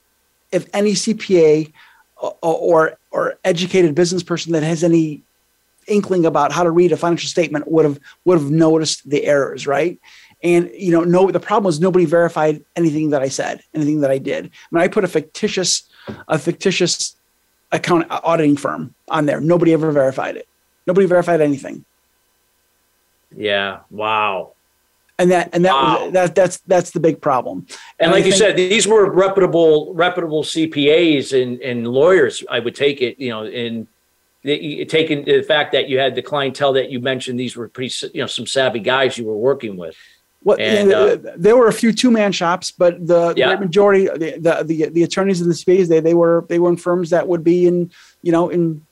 [0.50, 1.72] if any CPA
[2.22, 5.22] or, or, educated business person that has any
[5.88, 9.66] inkling about how to read a financial statement would have would have noticed the errors,
[9.66, 9.98] right?
[10.42, 14.10] And you know, no, the problem was nobody verified anything that I said, anything that
[14.10, 14.46] I did.
[14.46, 15.88] I mean, I put a fictitious,
[16.28, 17.16] a fictitious
[17.72, 19.40] account uh, auditing firm on there.
[19.40, 20.46] Nobody ever verified it.
[20.86, 21.84] Nobody verified anything.
[23.36, 23.80] Yeah.
[23.90, 24.52] Wow.
[25.18, 26.04] And that and that wow.
[26.04, 27.66] was, that that's that's the big problem.
[27.68, 32.42] And, and like you said, these were reputable reputable CPAs and and lawyers.
[32.50, 33.86] I would take it, you know, in
[34.42, 38.22] taking the fact that you had the clientele that you mentioned, these were pretty, you
[38.22, 39.96] know, some savvy guys you were working with.
[40.44, 43.54] Well, and, uh, there were a few two-man shops, but the yeah.
[43.54, 46.76] majority, the, the, the the attorneys in the space, they they were they were in
[46.76, 48.84] firms that would be in you know in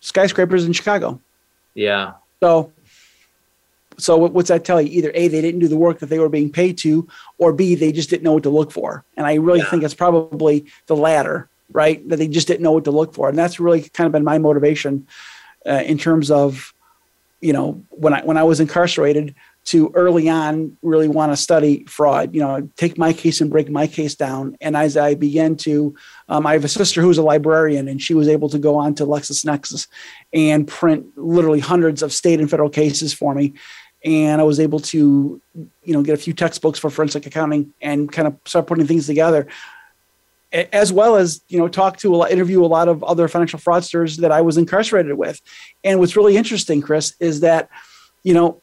[0.00, 1.20] skyscrapers in Chicago.
[1.74, 2.14] Yeah.
[2.40, 2.72] So,
[3.98, 4.88] so what's that tell you?
[4.90, 7.06] Either A, they didn't do the work that they were being paid to,
[7.38, 9.04] or B, they just didn't know what to look for.
[9.16, 9.70] And I really yeah.
[9.70, 12.06] think it's probably the latter, right?
[12.08, 13.28] That they just didn't know what to look for.
[13.28, 15.06] And that's really kind of been my motivation
[15.66, 16.74] uh, in terms of,
[17.40, 21.84] you know, when I when I was incarcerated, to early on really want to study
[21.84, 24.56] fraud, you know, take my case and break my case down.
[24.60, 25.94] And as I began to,
[26.28, 28.94] um, I have a sister who's a librarian, and she was able to go on
[28.96, 29.86] to LexisNexis
[30.32, 33.54] and print literally hundreds of state and federal cases for me.
[34.04, 38.10] And I was able to, you know, get a few textbooks for forensic accounting and
[38.10, 39.46] kind of start putting things together,
[40.52, 43.58] as well as you know, talk to a lot, interview a lot of other financial
[43.58, 45.40] fraudsters that I was incarcerated with.
[45.84, 47.68] And what's really interesting, Chris, is that,
[48.24, 48.60] you know,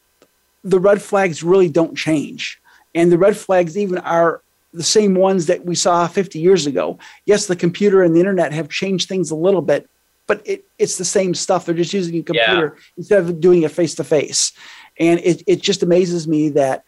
[0.62, 2.60] the red flags really don't change.
[2.94, 6.98] And the red flags even are the same ones that we saw 50 years ago.
[7.26, 9.88] Yes, the computer and the internet have changed things a little bit,
[10.26, 11.66] but it, it's the same stuff.
[11.66, 12.82] They're just using a computer yeah.
[12.96, 14.52] instead of doing it face to face.
[15.00, 16.84] And it, it just amazes me that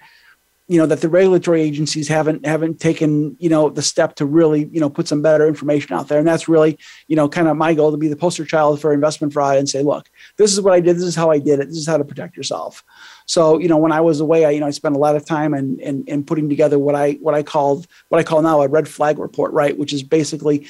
[0.68, 4.70] you know that the regulatory agencies haven't haven't taken you know the step to really
[4.72, 6.18] you know put some better information out there.
[6.18, 8.92] And that's really you know kind of my goal to be the poster child for
[8.92, 10.96] investment fraud and say look this is what i did.
[10.96, 11.68] This is how i did it.
[11.68, 12.84] This is how to protect yourself.
[13.26, 15.24] So you know when i was away i you know i spent a lot of
[15.24, 18.62] time and in, in putting together what i what i called what i call now
[18.62, 19.76] a red flag report right?
[19.76, 20.68] Which is basically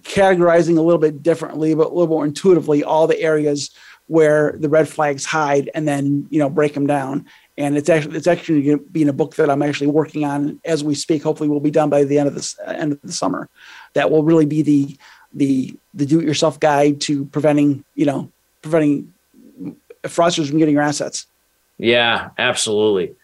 [0.00, 3.70] categorizing a little bit differently but a little more intuitively all the areas
[4.08, 7.26] where the red flags hide and then you know break them down
[7.58, 10.24] and it's actually it's actually going to be in a book that I'm actually working
[10.24, 11.24] on as we speak.
[11.24, 13.48] Hopefully, will be done by the end of this end of the summer.
[13.94, 14.96] That will really be the
[15.32, 18.30] the the do-it-yourself guide to preventing you know
[18.62, 19.12] preventing
[20.04, 21.26] fraudsters from getting your assets.
[21.78, 23.16] Yeah, absolutely.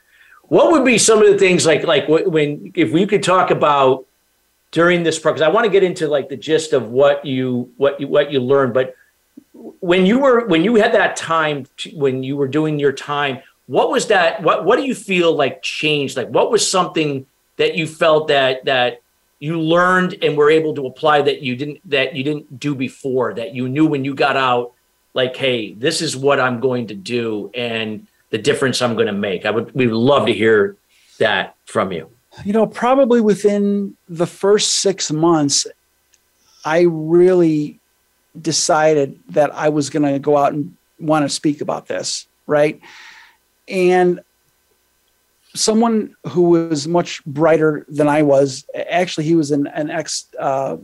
[0.49, 4.05] What would be some of the things like like when if we could talk about
[4.73, 5.17] during this?
[5.17, 8.33] Because I want to get into like the gist of what you what you what
[8.33, 8.97] you learned, but
[9.53, 13.41] when you were when you had that time to, when you were doing your time
[13.67, 14.43] what was that?
[14.43, 16.17] What what do you feel like changed?
[16.17, 19.01] Like what was something that you felt that that
[19.39, 23.35] you learned and were able to apply that you didn't that you didn't do before
[23.35, 24.73] that you knew when you got out
[25.13, 29.13] like hey this is what i'm going to do and the difference i'm going to
[29.13, 30.77] make i would we would love to hear
[31.19, 32.09] that from you
[32.45, 35.67] you know probably within the first six months
[36.65, 37.81] i really
[38.41, 42.81] decided that i was going to go out and want to speak about this right
[43.69, 44.21] and
[45.55, 50.77] someone who was much brighter than I was, actually, he was an, an ex uh,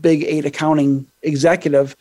[0.00, 1.94] big eight accounting executive.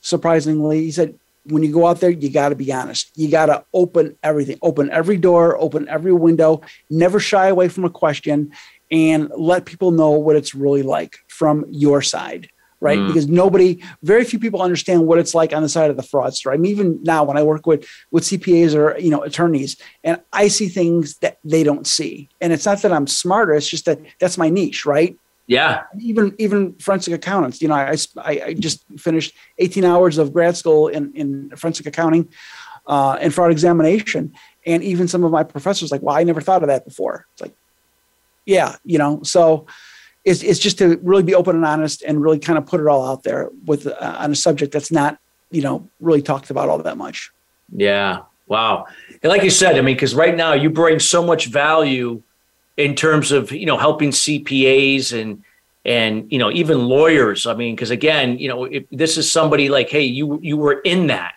[0.00, 3.10] Surprisingly, he said, when you go out there, you got to be honest.
[3.16, 7.84] You got to open everything, open every door, open every window, never shy away from
[7.84, 8.52] a question,
[8.90, 12.48] and let people know what it's really like from your side
[12.80, 12.98] right?
[12.98, 13.08] Mm.
[13.08, 16.52] Because nobody, very few people understand what it's like on the side of the fraudster.
[16.52, 20.20] I mean, even now when I work with with CPAs or you know attorneys, and
[20.32, 23.86] I see things that they don't see, and it's not that I'm smarter; it's just
[23.86, 25.16] that that's my niche, right?
[25.46, 25.84] Yeah.
[25.98, 30.56] Even even forensic accountants, you know, I I, I just finished 18 hours of grad
[30.56, 32.28] school in in forensic accounting.
[32.86, 34.32] Uh, and fraud examination,
[34.64, 37.42] and even some of my professors like, "Well, I never thought of that before." It's
[37.42, 37.52] like,
[38.46, 39.20] yeah, you know.
[39.24, 39.66] So,
[40.28, 42.86] it's, it's just to really be open and honest and really kind of put it
[42.86, 45.18] all out there with uh, on a subject that's not
[45.50, 47.30] you know really talked about all that much.
[47.74, 48.22] Yeah.
[48.46, 48.86] Wow.
[49.22, 52.22] And like you said i mean because right now you bring so much value
[52.76, 55.42] in terms of you know helping cpas and
[55.84, 57.46] and you know even lawyers.
[57.46, 60.80] I mean because again you know if this is somebody like hey you you were
[60.80, 61.34] in that.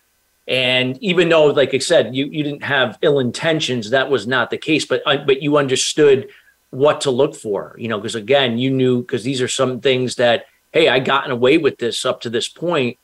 [0.47, 4.49] And even though like i said you you didn't have ill intentions that was not
[4.49, 6.29] the case but uh, but you understood
[6.71, 10.15] what to look for, you know, because again, you knew because these are some things
[10.15, 12.97] that, hey, I gotten away with this up to this point,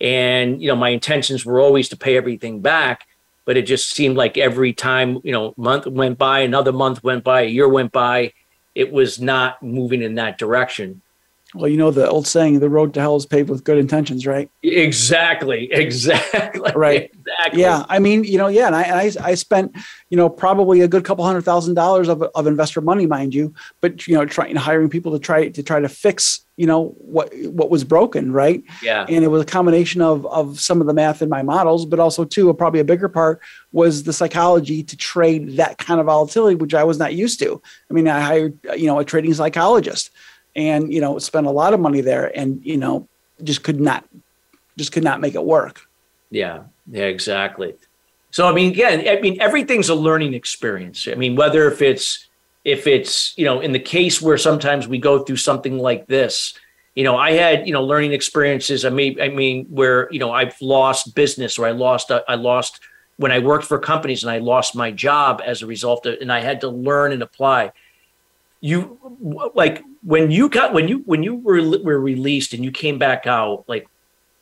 [0.00, 3.06] and you know, my intentions were always to pay everything back,
[3.44, 7.24] but it just seemed like every time, you know, month went by, another month went
[7.24, 8.32] by, a year went by,
[8.74, 11.00] it was not moving in that direction.
[11.54, 14.26] Well, you know the old saying, "The road to hell is paved with good intentions,"
[14.26, 14.50] right?
[14.62, 17.60] Exactly, exactly, right, exactly.
[17.60, 19.76] Yeah, I mean, you know, yeah, and I, I, I spent,
[20.08, 23.52] you know, probably a good couple hundred thousand dollars of, of investor money, mind you,
[23.82, 27.30] but you know, trying hiring people to try to try to fix, you know, what
[27.48, 28.62] what was broken, right?
[28.82, 31.84] Yeah, and it was a combination of of some of the math in my models,
[31.84, 36.06] but also too, probably a bigger part was the psychology to trade that kind of
[36.06, 37.60] volatility, which I was not used to.
[37.90, 40.10] I mean, I hired, you know, a trading psychologist
[40.54, 43.08] and you know spent a lot of money there and you know
[43.42, 44.04] just could not
[44.76, 45.88] just could not make it work
[46.30, 47.74] yeah yeah exactly
[48.30, 52.28] so i mean again i mean everything's a learning experience i mean whether if it's
[52.64, 56.54] if it's you know in the case where sometimes we go through something like this
[56.94, 58.84] you know, I had, you know, learning experiences.
[58.84, 62.34] I mean, I mean, where, you know, I've lost business or I lost, uh, I
[62.34, 62.80] lost
[63.16, 66.30] when I worked for companies and I lost my job as a result of, and
[66.30, 67.72] I had to learn and apply.
[68.60, 68.98] You
[69.54, 73.26] like when you got, when you, when you were, were released and you came back
[73.26, 73.88] out, like,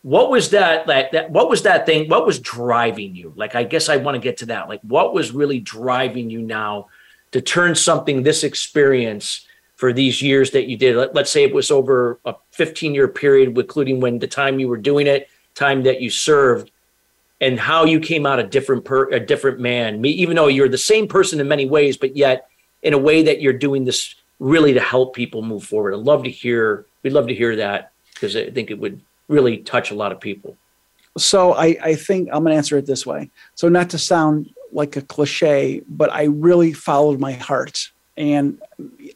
[0.03, 2.09] what was that, that, that, what was that thing?
[2.09, 3.35] What was driving you?
[3.37, 4.69] Like, I guess I want to get to that.
[4.69, 6.89] Like, what was really driving you now
[7.33, 9.47] to turn something, this experience,
[9.81, 10.95] for these years that you did.
[10.95, 14.69] Let, us say it was over a 15 year period, including when the time you
[14.69, 16.71] were doing it, time that you served,
[17.41, 19.99] and how you came out a different per, a different man.
[19.99, 22.51] Me, even though you're the same person in many ways, but yet
[22.83, 25.95] in a way that you're doing this really to help people move forward.
[25.95, 26.87] I'd love to hear.
[27.05, 30.21] We'd love to hear that because I think it would really touch a lot of
[30.21, 30.57] people.
[31.17, 33.31] So I, I think I'm going to answer it this way.
[33.55, 38.61] So not to sound like a cliche, but I really followed my heart and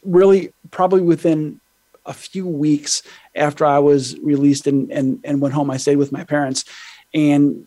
[0.02, 1.60] really, probably within
[2.06, 3.02] a few weeks
[3.34, 6.64] after I was released and, and, and went home, I stayed with my parents
[7.12, 7.66] and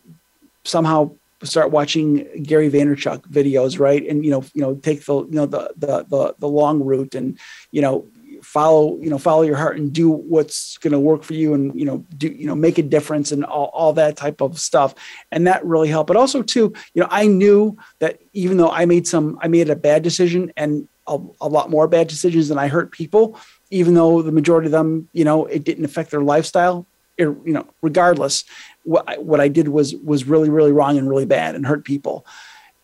[0.64, 1.12] somehow
[1.44, 4.06] start watching Gary Vaynerchuk videos, right?
[4.06, 7.14] And you know, you know, take the you know the the the, the long route
[7.14, 7.38] and
[7.70, 8.06] you know
[8.42, 11.78] follow you know follow your heart and do what's going to work for you and
[11.78, 14.94] you know do you know make a difference and all, all that type of stuff
[15.32, 18.86] and that really helped but also too you know i knew that even though i
[18.86, 22.58] made some i made a bad decision and a, a lot more bad decisions than
[22.58, 23.38] I hurt people,
[23.70, 26.86] even though the majority of them, you know, it didn't affect their lifestyle.
[27.18, 28.44] You know, regardless,
[28.84, 31.84] what I, what I did was was really really wrong and really bad and hurt
[31.84, 32.24] people.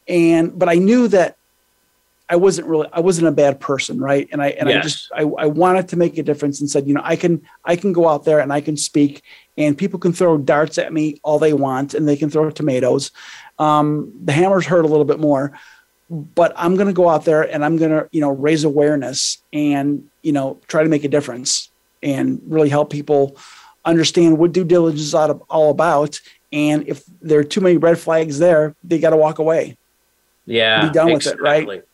[0.09, 1.37] And but I knew that
[2.29, 4.29] I wasn't really I wasn't a bad person, right?
[4.33, 4.77] And I and yes.
[4.77, 7.43] I just I, I wanted to make a difference and said, you know, I can
[7.65, 9.23] I can go out there and I can speak
[9.57, 13.11] and people can throw darts at me all they want and they can throw tomatoes.
[13.59, 15.59] Um, the hammers hurt a little bit more,
[16.11, 19.39] but I'm going to go out there and I'm going to, you know, raise awareness
[19.53, 21.71] and, you know, try to make a difference
[22.03, 23.37] and really help people
[23.85, 26.21] understand what due diligence is all about.
[26.53, 29.77] And if there are too many red flags there, they got to walk away.
[30.47, 30.87] Yeah.
[30.87, 31.41] Be done with it.
[31.41, 31.85] Right.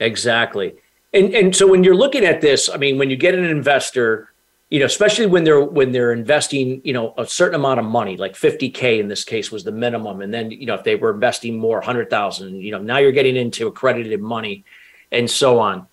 [0.00, 0.74] Exactly.
[1.12, 4.32] And, and so when you're looking at this, I mean, when you get an investor,
[4.70, 8.16] you know, especially when they're when they're investing, you know, a certain amount of money,
[8.16, 11.12] like 50k in this case was the minimum, and then you know if they were
[11.12, 14.64] investing more, hundred thousand, you know, now you're getting into accredited money,
[15.12, 15.86] and so on.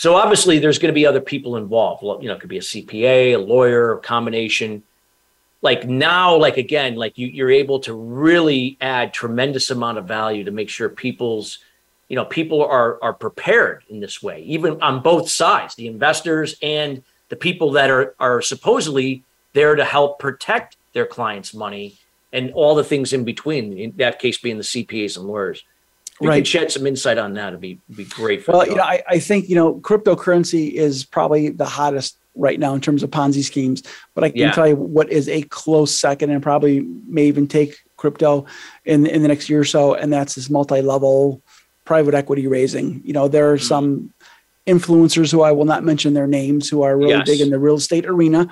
[0.00, 2.02] So obviously, there's going to be other people involved.
[2.22, 4.82] You know, it could be a CPA, a lawyer, a combination.
[5.60, 10.44] Like now, like again, like you, you're able to really add tremendous amount of value
[10.44, 11.58] to make sure people's,
[12.08, 16.54] you know, people are are prepared in this way, even on both sides, the investors
[16.62, 21.98] and the people that are are supposedly there to help protect their clients' money
[22.32, 23.76] and all the things in between.
[23.76, 25.62] In that case, being the CPAs and lawyers.
[26.20, 26.36] If right.
[26.36, 28.46] could shed some insight on that, it'd be be great.
[28.46, 32.74] well, you know, I, I think you know, cryptocurrency is probably the hottest right now
[32.74, 33.82] in terms of Ponzi schemes.
[34.14, 34.52] But I can yeah.
[34.52, 38.44] tell you what is a close second, and probably may even take crypto
[38.84, 41.40] in in the next year or so, and that's this multi-level
[41.84, 43.00] private equity raising.
[43.04, 43.64] You know, there are mm-hmm.
[43.64, 44.14] some
[44.66, 47.26] influencers who I will not mention their names who are really yes.
[47.26, 48.48] big in the real estate arena,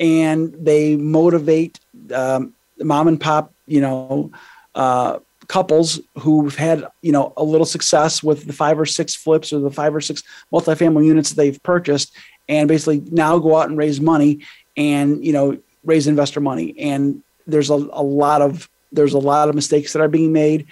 [0.00, 1.78] and they motivate
[2.12, 4.30] um, mom and pop, you know,
[4.74, 5.18] uh,
[5.52, 9.60] couples who've had you know a little success with the five or six flips or
[9.60, 12.16] the five or six multifamily units that they've purchased,
[12.48, 14.40] and basically now go out and raise money
[14.78, 16.74] and you know raise investor money.
[16.78, 20.68] And there's a, a lot of there's a lot of mistakes that are being made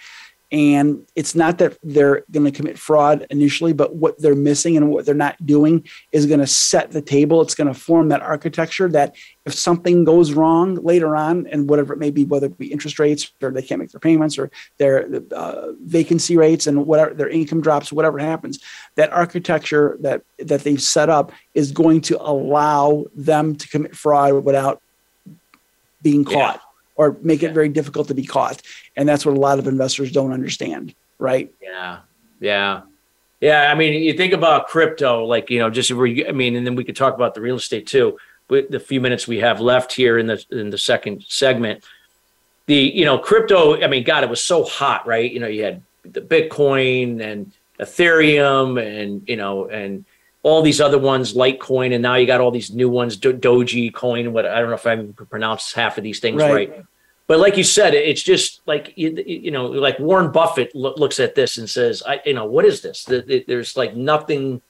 [0.52, 4.90] and it's not that they're going to commit fraud initially, but what they're missing and
[4.90, 7.40] what they're not doing is going to set the table.
[7.40, 9.14] It's going to form that architecture that
[9.46, 12.98] if something goes wrong later on, and whatever it may be, whether it be interest
[12.98, 17.28] rates or they can't make their payments or their uh, vacancy rates and whatever their
[17.28, 18.58] income drops, whatever happens,
[18.96, 24.44] that architecture that that they've set up is going to allow them to commit fraud
[24.44, 24.82] without
[26.02, 26.56] being caught.
[26.56, 26.60] Yeah
[27.00, 28.60] or make it very difficult to be caught.
[28.94, 31.50] And that's what a lot of investors don't understand, right?
[31.62, 32.00] Yeah.
[32.40, 32.82] Yeah.
[33.40, 33.72] Yeah.
[33.72, 36.84] I mean, you think about crypto, like, you know, just, I mean, and then we
[36.84, 38.18] could talk about the real estate too.
[38.50, 41.84] With the few minutes we have left here in the in the second segment,
[42.66, 43.80] the you know crypto.
[43.80, 45.30] I mean, God, it was so hot, right?
[45.30, 50.04] You know, you had the Bitcoin and Ethereum, and you know, and
[50.42, 54.32] all these other ones, Litecoin, and now you got all these new ones, Do- Dogecoin.
[54.32, 56.70] What I don't know if I can pronounce half of these things right.
[56.70, 56.84] right.
[57.26, 61.20] But like you said, it's just like you, you know, like Warren Buffett lo- looks
[61.20, 63.04] at this and says, "I, you know, what is this?
[63.04, 64.62] There's like nothing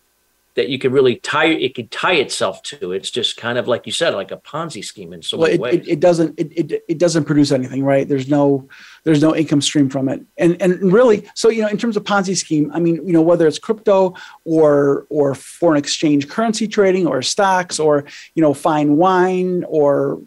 [0.55, 2.93] that you could really tie it could tie itself to.
[2.93, 5.55] It's just kind of like you said, like a Ponzi scheme in so well, many
[5.55, 5.75] it, ways.
[5.75, 8.09] It, it doesn't it, it it doesn't produce anything, right?
[8.09, 8.69] There's no
[9.05, 10.23] there's no income stream from it.
[10.39, 13.23] And and really, so you know, in terms of Ponzi scheme, I mean, you know,
[13.23, 18.97] whether it's crypto or or foreign exchange currency trading or stocks or you know, fine
[18.97, 20.21] wine or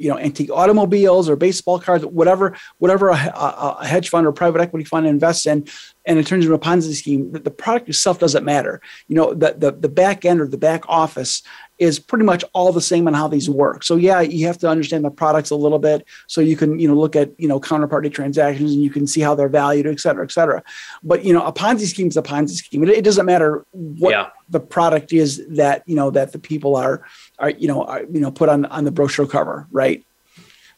[0.00, 4.60] you know antique automobiles or baseball cards whatever whatever a, a, hedge fund or private
[4.60, 5.66] equity fund invests in
[6.06, 8.80] and it turns into a ponzi scheme the, the product itself doesn't matter.
[9.08, 11.42] You know the, the the back end or the back office
[11.80, 14.68] is pretty much all the same on how these work so yeah you have to
[14.68, 17.58] understand the products a little bit so you can you know look at you know
[17.58, 20.62] counterparty transactions and you can see how they're valued et cetera et cetera
[21.02, 24.10] but you know a ponzi scheme is a ponzi scheme it, it doesn't matter what
[24.10, 24.28] yeah.
[24.48, 27.02] the product is that you know that the people are
[27.38, 30.04] are you know are, you know put on on the brochure cover, right?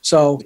[0.00, 0.40] So,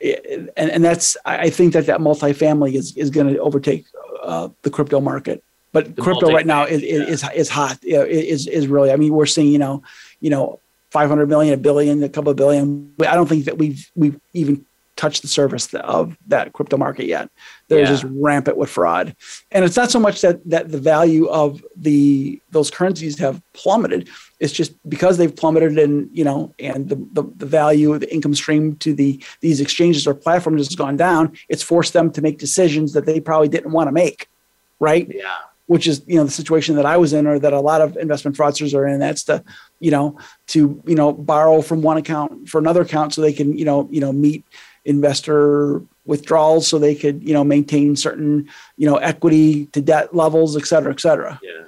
[0.00, 3.86] and and that's I think that that multifamily is is going to overtake
[4.22, 5.42] uh, the crypto market.
[5.72, 7.02] But the crypto right now is, yeah.
[7.02, 7.78] is is hot.
[7.82, 8.92] Is is really.
[8.92, 9.82] I mean, we're seeing you know
[10.20, 10.60] you know
[10.90, 12.92] 500 million, a billion, a couple of billion.
[12.98, 14.66] But I don't think that we've we've even
[14.96, 17.30] touched the surface of that crypto market yet.
[17.68, 17.86] They're yeah.
[17.86, 19.16] just rampant with fraud,
[19.50, 24.10] and it's not so much that that the value of the those currencies have plummeted.
[24.40, 28.12] It's just because they've plummeted, and you know, and the the, the value, of the
[28.12, 31.32] income stream to the these exchanges or platforms has gone down.
[31.48, 34.28] It's forced them to make decisions that they probably didn't want to make,
[34.78, 35.10] right?
[35.10, 35.38] Yeah
[35.72, 37.96] which is you know the situation that I was in or that a lot of
[37.96, 39.00] investment fraudsters are in.
[39.00, 39.42] That's to
[39.80, 40.18] you know
[40.48, 43.88] to you know borrow from one account for another account so they can you know
[43.90, 44.44] you know meet
[44.84, 50.56] investor withdrawals so they could you know maintain certain you know equity to debt levels
[50.56, 51.40] et cetera et cetera.
[51.42, 51.64] Yeah.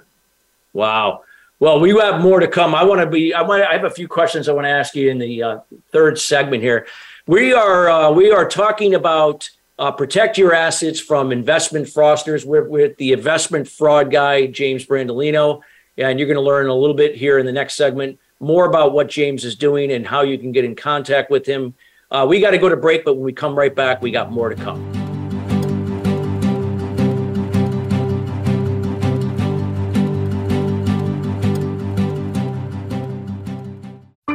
[0.75, 1.23] Wow.
[1.61, 2.75] Well we have more to come.
[2.75, 4.95] I want to be i want i have a few questions i want to ask
[4.95, 5.59] you in the uh,
[5.93, 6.87] third segment here.
[7.27, 9.49] We are uh, we are talking about
[9.79, 15.61] uh, protect your assets from investment fraudsters with the investment fraud guy james brandolino
[15.97, 18.93] and you're going to learn a little bit here in the next segment more about
[18.93, 21.75] what james is doing and how you can get in contact with him
[22.15, 24.31] uh, we got to go to break, but when we come right back, we got
[24.31, 24.94] more to come.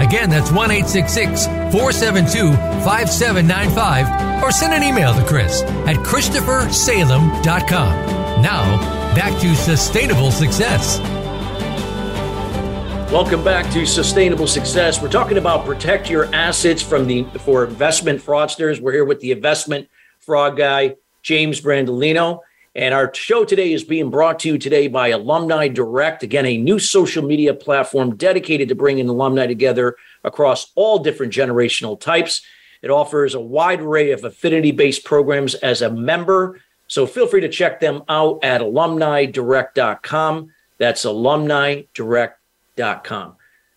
[0.00, 2.52] Again, that's 1 866 472
[2.84, 4.42] 5795.
[4.42, 8.42] Or send an email to Chris at ChristopherSalem.com.
[8.42, 10.98] Now, back to sustainable success.
[13.12, 15.02] Welcome back to Sustainable Success.
[15.02, 18.80] We're talking about protect your assets from the for investment fraudsters.
[18.80, 19.88] We're here with the investment
[20.20, 22.40] fraud guy, James Brandolino.
[22.74, 26.22] And our show today is being brought to you today by Alumni Direct.
[26.22, 31.98] Again, a new social media platform dedicated to bringing alumni together across all different generational
[31.98, 32.42] types.
[32.82, 36.60] It offers a wide array of affinity based programs as a member
[36.90, 40.50] so feel free to check them out at alumnidirect.com.
[40.78, 43.36] That's alumnidirect.com.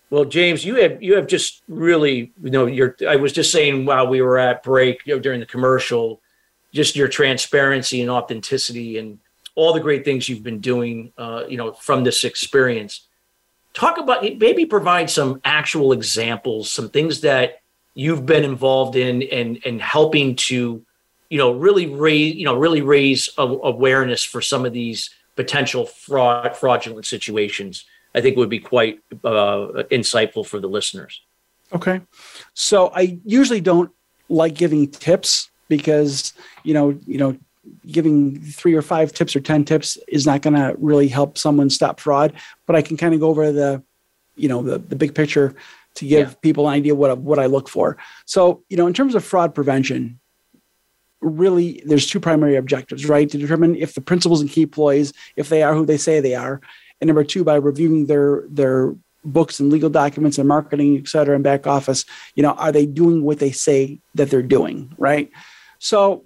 [0.10, 3.86] Well, James, you have you have just really, you know, you're I was just saying
[3.86, 6.23] while we were at break, you know, during the commercial,
[6.74, 9.20] just your transparency and authenticity and
[9.56, 13.08] all the great things you've been doing, uh, you know, from this experience.
[13.74, 17.62] Talk about maybe provide some actual examples, some things that
[17.96, 20.86] you've been involved in and and helping to
[21.34, 25.88] you know, really raise, you know, really raise a, awareness for some of these potential
[25.88, 27.86] fraud, fraudulent situations.
[28.14, 31.22] I think would be quite uh, insightful for the listeners.
[31.74, 32.02] Okay.
[32.54, 33.90] So I usually don't
[34.30, 37.38] like giving tips because, you know, you know,
[37.88, 41.70] giving three or five tips or 10 tips is not going to really help someone
[41.70, 42.34] stop fraud,
[42.66, 43.84] but I can kind of go over the,
[44.36, 45.56] you know, the, the big picture
[45.96, 46.34] to give yeah.
[46.42, 47.98] people an idea what, what I look for.
[48.26, 50.20] So, you know, in terms of fraud prevention,
[51.22, 53.30] really there's two primary objectives, right?
[53.30, 56.36] To determine if the principals and key employees, if they are who they say they
[56.36, 56.62] are,
[57.00, 58.96] and number two, by reviewing their their
[59.26, 62.06] books and legal documents and marketing, et cetera, and back office,
[62.36, 65.32] you know, are they doing what they say that they're doing, right?
[65.84, 66.24] So,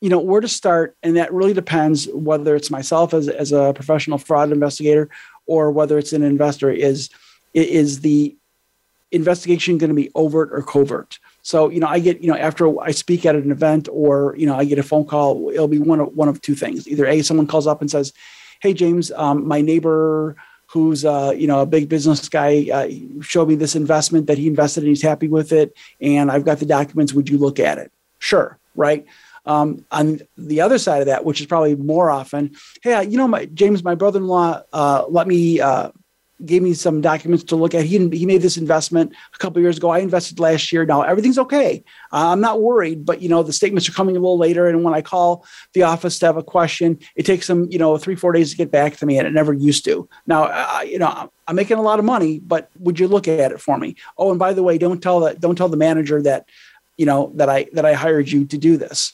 [0.00, 3.72] you know, where to start, and that really depends whether it's myself as, as a
[3.74, 5.10] professional fraud investigator
[5.46, 6.70] or whether it's an investor.
[6.70, 7.10] Is
[7.52, 8.36] is the
[9.10, 11.18] investigation going to be overt or covert?
[11.42, 14.46] So, you know, I get, you know, after I speak at an event or, you
[14.46, 16.86] know, I get a phone call, it'll be one of one of two things.
[16.86, 18.12] Either A, someone calls up and says,
[18.60, 20.36] Hey James, um, my neighbor
[20.68, 22.88] who's uh, you know a big business guy uh,
[23.20, 26.58] showed me this investment that he invested and he's happy with it and i've got
[26.58, 27.92] the documents would you look at it
[28.24, 29.04] sure right
[29.46, 32.50] um, on the other side of that which is probably more often
[32.82, 35.90] hey you know my james my brother-in-law uh, let me uh,
[36.44, 37.84] gave me some documents to look at.
[37.84, 39.90] He he made this investment a couple years ago.
[39.90, 40.84] I invested last year.
[40.84, 41.84] Now everything's okay.
[42.12, 44.68] Uh, I'm not worried, but you know the statements are coming a little later.
[44.68, 47.96] And when I call the office to have a question, it takes them you know
[47.98, 50.08] three four days to get back to me, and it never used to.
[50.26, 53.60] Now you know I'm making a lot of money, but would you look at it
[53.60, 53.96] for me?
[54.18, 56.48] Oh, and by the way, don't tell that don't tell the manager that
[56.96, 59.12] you know that I that I hired you to do this.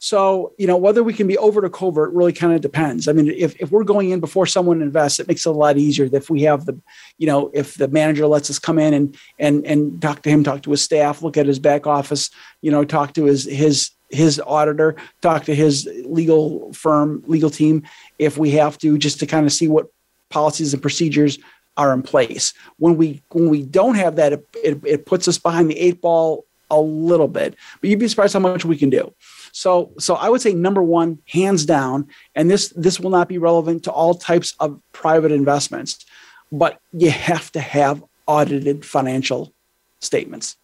[0.00, 3.08] So, you know, whether we can be overt or covert really kind of depends.
[3.08, 5.76] I mean, if, if we're going in before someone invests, it makes it a lot
[5.76, 6.78] easier if we have the,
[7.18, 10.44] you know, if the manager lets us come in and and and talk to him,
[10.44, 12.30] talk to his staff, look at his back office,
[12.62, 17.82] you know, talk to his his his auditor, talk to his legal firm, legal team,
[18.18, 19.88] if we have to, just to kind of see what
[20.30, 21.38] policies and procedures
[21.76, 22.54] are in place.
[22.78, 26.00] When we when we don't have that, it, it, it puts us behind the eight
[26.00, 27.54] ball a little bit.
[27.80, 29.12] But you'd be surprised how much we can do.
[29.52, 33.38] So, so I would say number one, hands down, and this this will not be
[33.38, 36.04] relevant to all types of private investments,
[36.52, 39.52] but you have to have audited financial
[40.00, 40.56] statements.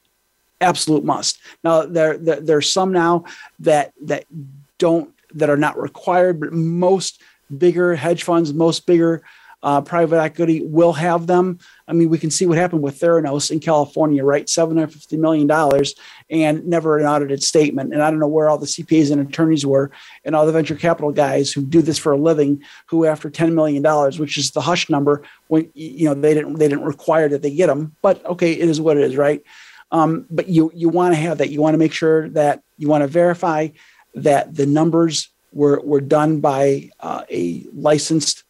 [0.60, 1.38] Absolute must.
[1.62, 3.24] Now there, there there's some now
[3.60, 4.24] that that
[4.78, 7.20] don't that are not required, but most
[7.58, 9.22] bigger hedge funds, most bigger
[9.64, 11.58] uh, private equity will have them.
[11.88, 14.46] I mean, we can see what happened with Theranos in California, right?
[14.46, 15.50] $750 million
[16.28, 17.94] and never an audited statement.
[17.94, 19.90] And I don't know where all the CPAs and attorneys were
[20.22, 23.54] and all the venture capital guys who do this for a living, who after $10
[23.54, 23.82] million,
[24.20, 27.54] which is the hush number, when, you know, they didn't, they didn't require that they
[27.54, 29.42] get them, but okay, it is what it is, right?
[29.90, 31.48] Um, but you, you want to have that.
[31.48, 33.68] You want to make sure that you want to verify
[34.14, 38.43] that the numbers were, were done by uh, a licensed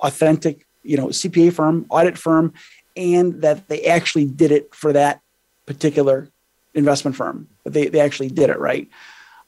[0.00, 2.52] authentic, you know, CPA firm, audit firm,
[2.96, 5.20] and that they actually did it for that
[5.66, 6.30] particular
[6.74, 7.48] investment firm.
[7.64, 8.88] They, they actually did it right.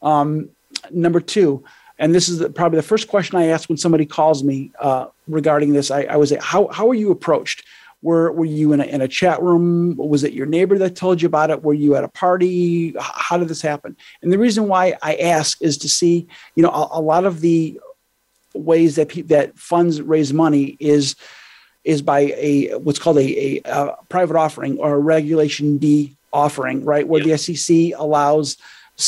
[0.02, 0.50] Um,
[0.90, 1.64] number two,
[1.98, 5.06] and this is the, probably the first question I ask when somebody calls me uh,
[5.26, 5.90] regarding this.
[5.90, 7.64] I, I was how how are you approached?
[8.02, 9.96] Were were you in a, in a chat room?
[9.96, 11.64] Was it your neighbor that told you about it?
[11.64, 12.94] Were you at a party?
[13.00, 13.96] How did this happen?
[14.22, 17.40] And the reason why I ask is to see, you know, a, a lot of
[17.40, 17.80] the
[18.58, 21.16] ways that pe- that funds raise money is
[21.84, 26.84] is by a what's called a, a, a private offering or a regulation D offering,
[26.84, 27.06] right?
[27.06, 28.56] Where the SEC allows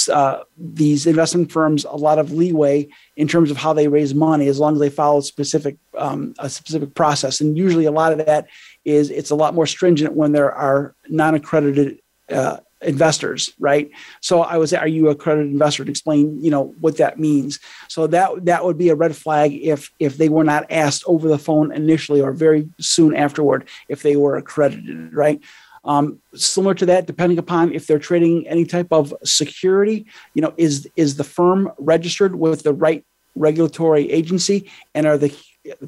[0.09, 4.46] uh, these investment firms a lot of leeway in terms of how they raise money,
[4.46, 7.40] as long as they follow specific um, a specific process.
[7.40, 8.46] And usually, a lot of that
[8.84, 13.91] is it's a lot more stringent when there are non-accredited uh, investors, right?
[14.20, 15.85] So I was, are you a accredited investor?
[15.85, 17.59] To explain, you know, what that means.
[17.89, 21.28] So that that would be a red flag if if they were not asked over
[21.28, 25.41] the phone initially or very soon afterward if they were accredited, right?
[25.85, 30.53] Um, similar to that, depending upon if they're trading any type of security, you know,
[30.57, 33.05] is is the firm registered with the right
[33.35, 35.35] regulatory agency, and are the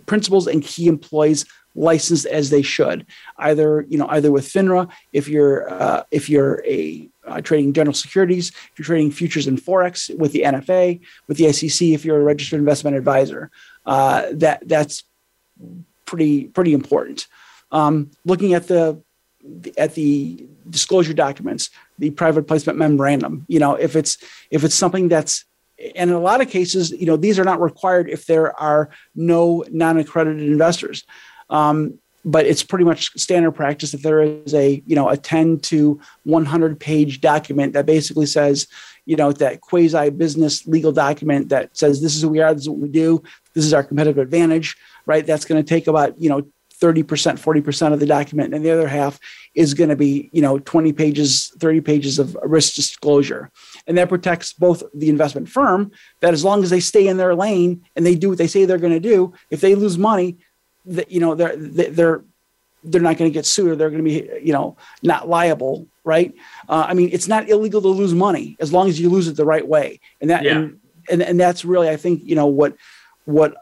[0.06, 3.06] principals and key employees licensed as they should.
[3.38, 7.94] Either you know either with FINRA if you're uh, if you're a uh, trading general
[7.94, 12.20] securities, if you're trading futures and forex with the NFA, with the SEC if you're
[12.20, 13.50] a registered investment advisor.
[13.86, 15.04] Uh, that that's
[16.04, 17.26] pretty pretty important.
[17.70, 19.00] Um, looking at the
[19.76, 23.44] at the disclosure documents, the private placement memorandum.
[23.48, 24.18] You know, if it's
[24.50, 25.44] if it's something that's
[25.96, 28.90] and in a lot of cases, you know, these are not required if there are
[29.14, 31.04] no non-accredited investors.
[31.50, 35.58] Um, but it's pretty much standard practice if there is a you know a 10
[35.58, 38.68] to 100 page document that basically says
[39.06, 42.62] you know that quasi business legal document that says this is who we are this
[42.62, 43.22] is what we do
[43.54, 44.76] this is our competitive advantage
[45.06, 46.46] right that's going to take about you know
[46.82, 48.52] 30%, 40% of the document.
[48.52, 49.20] And the other half
[49.54, 53.52] is going to be, you know, 20 pages, 30 pages of risk disclosure.
[53.86, 57.36] And that protects both the investment firm that as long as they stay in their
[57.36, 60.38] lane and they do what they say they're going to do, if they lose money,
[60.86, 62.22] that you know, they're they're
[62.84, 65.86] they're not going to get sued or they're going to be, you know, not liable,
[66.04, 66.34] right?
[66.68, 69.36] Uh, I mean, it's not illegal to lose money as long as you lose it
[69.36, 70.00] the right way.
[70.20, 70.52] And that yeah.
[70.52, 72.76] and, and and that's really I think, you know, what
[73.24, 73.54] what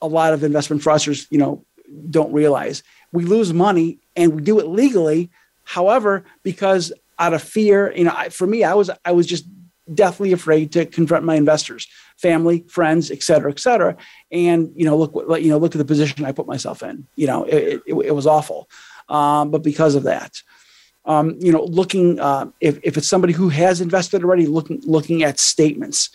[0.00, 1.64] a lot of investment fraudsters, you know,
[2.10, 2.82] don't realize.
[3.12, 5.30] We lose money and we do it legally.
[5.64, 9.44] However, because out of fear, you know, I, for me, I was I was just
[9.94, 13.96] deathly afraid to confront my investors, family, friends, et cetera, et cetera.
[14.30, 17.06] And you know, look what you know, look at the position I put myself in.
[17.16, 18.68] You know, it, it, it was awful,
[19.08, 20.42] um, but because of that.
[21.06, 25.22] Um, you know, looking uh, if, if it's somebody who has invested already, looking looking
[25.22, 26.10] at statements.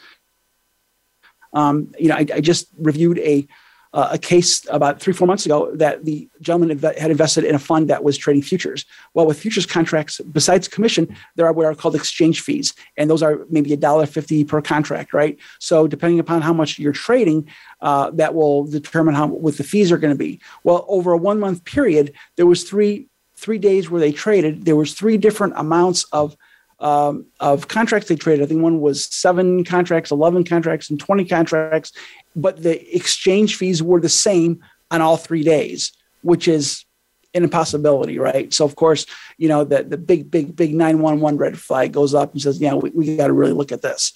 [1.53, 3.47] Um, you know, I, I just reviewed a
[3.95, 7.59] uh, a case about three, four months ago that the gentleman had invested in a
[7.59, 8.85] fund that was trading futures.
[9.13, 13.23] Well, with futures contracts, besides commission, there are what are called exchange fees, and those
[13.23, 15.39] are maybe a dollar fifty per contract, right?
[15.59, 17.47] So depending upon how much you're trading,
[17.81, 20.41] uh, that will determine how what the fees are going to be.
[20.65, 24.65] Well, over a one month period, there was three three days where they traded.
[24.65, 26.35] There was three different amounts of
[26.79, 28.43] um, of contracts they traded.
[28.43, 31.91] I think one was seven contracts, 11 contracts, and 20 contracts
[32.35, 36.85] but the exchange fees were the same on all three days, which is
[37.33, 38.53] an impossibility, right?
[38.53, 39.05] So of course,
[39.37, 42.73] you know, the, the big, big, big 911 red flag goes up and says, yeah,
[42.73, 44.13] we, we got to really look at this.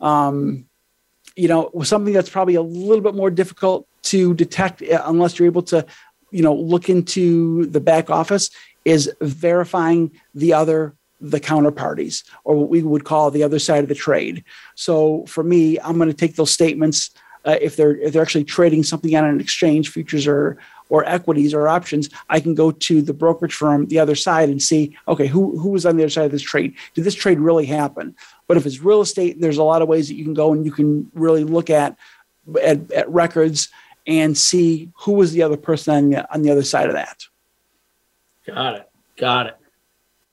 [0.00, 0.66] Um,
[1.36, 5.46] you know, something that's probably a little bit more difficult to detect uh, unless you're
[5.46, 5.86] able to,
[6.30, 8.50] you know, look into the back office
[8.84, 13.88] is verifying the other the counterparties or what we would call the other side of
[13.88, 14.44] the trade.
[14.74, 17.10] So for me, I'm going to take those statements
[17.44, 20.58] uh, if they're if they're actually trading something on an exchange, futures or
[20.90, 24.60] or equities or options, I can go to the brokerage firm the other side and
[24.60, 26.74] see, okay, who who was on the other side of this trade?
[26.94, 28.14] Did this trade really happen?
[28.46, 30.64] But if it's real estate, there's a lot of ways that you can go and
[30.66, 31.96] you can really look at
[32.62, 33.68] at, at records
[34.06, 37.24] and see who was the other person on the, on the other side of that.
[38.46, 38.90] Got it.
[39.16, 39.56] Got it.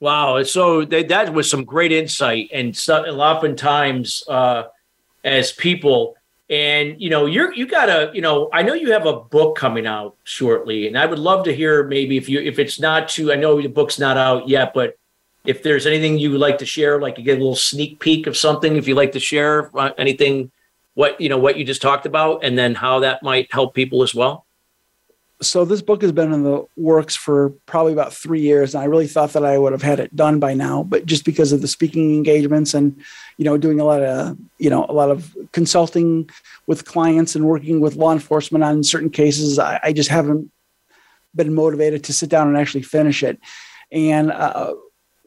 [0.00, 0.42] Wow.
[0.44, 2.50] So that, that was some great insight.
[2.52, 4.64] And so, oftentimes, uh,
[5.24, 6.16] as people,
[6.50, 9.86] and you know you're you gotta you know i know you have a book coming
[9.86, 13.30] out shortly and i would love to hear maybe if you if it's not too
[13.30, 14.96] i know the book's not out yet but
[15.44, 18.26] if there's anything you would like to share like you get a little sneak peek
[18.26, 20.50] of something if you'd like to share uh, anything
[20.94, 24.02] what you know what you just talked about and then how that might help people
[24.02, 24.46] as well
[25.40, 28.86] so this book has been in the works for probably about three years and i
[28.86, 31.60] really thought that i would have had it done by now but just because of
[31.60, 33.00] the speaking engagements and
[33.36, 36.28] you know doing a lot of you know a lot of consulting
[36.66, 40.50] with clients and working with law enforcement on certain cases i, I just haven't
[41.34, 43.38] been motivated to sit down and actually finish it.
[43.90, 44.74] And uh,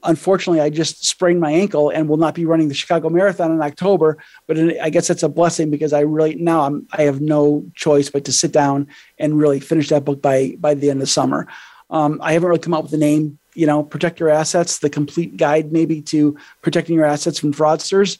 [0.03, 3.61] unfortunately, I just sprained my ankle and will not be running the Chicago Marathon in
[3.61, 4.17] October.
[4.47, 8.09] But I guess that's a blessing because I really now I'm I have no choice
[8.09, 8.87] but to sit down
[9.19, 11.47] and really finish that book by by the end of summer.
[11.89, 13.37] Um, I haven't really come up with a name.
[13.53, 18.17] You know, protect your assets, the complete guide maybe to protecting your assets from fraudsters.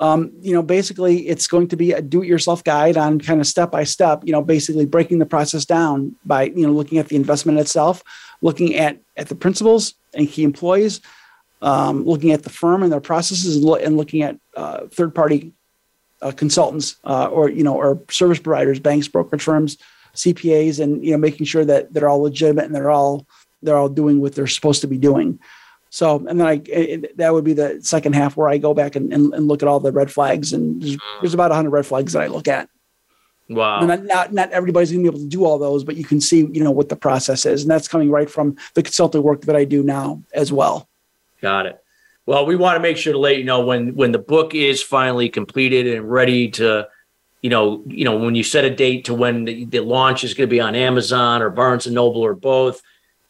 [0.00, 3.72] Um, you know, basically, it's going to be a do-it-yourself guide on kind of step
[3.72, 4.22] by step.
[4.24, 8.02] You know, basically breaking the process down by you know looking at the investment itself,
[8.42, 11.00] looking at at the principals and key employees,
[11.62, 15.52] um, looking at the firm and their processes, and, lo- and looking at uh, third-party
[16.22, 19.78] uh, consultants uh, or you know or service providers, banks, brokerage firms,
[20.14, 23.26] CPAs, and you know making sure that they're all legitimate and they're all
[23.62, 25.38] they're all doing what they're supposed to be doing.
[25.90, 28.94] So, and then I it, that would be the second half where I go back
[28.94, 31.86] and, and, and look at all the red flags, and there's, there's about 100 red
[31.86, 32.68] flags that I look at.
[33.48, 33.80] Wow.
[33.80, 36.20] Not, not, not everybody's going to be able to do all those, but you can
[36.20, 37.62] see, you know, what the process is.
[37.62, 40.88] And that's coming right from the consulting work that I do now as well.
[41.40, 41.82] Got it.
[42.26, 44.82] Well, we want to make sure to let you know when when the book is
[44.82, 46.86] finally completed and ready to,
[47.40, 50.34] you know, you know, when you set a date to when the, the launch is
[50.34, 52.82] going to be on Amazon or Barnes and Noble or both,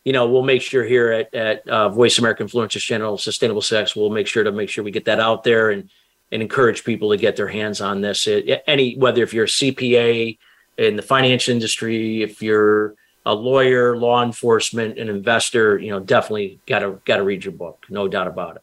[0.04, 3.94] you know, we'll make sure here at at uh, Voice America Influencers Channel, Sustainable Success,
[3.94, 5.88] we'll make sure to make sure we get that out there and
[6.30, 8.26] and encourage people to get their hands on this.
[8.26, 10.38] It, any whether if you're a CPA
[10.76, 12.94] in the finance industry, if you're
[13.26, 17.52] a lawyer, law enforcement, an investor, you know, definitely got to got to read your
[17.52, 17.84] book.
[17.88, 18.62] No doubt about it.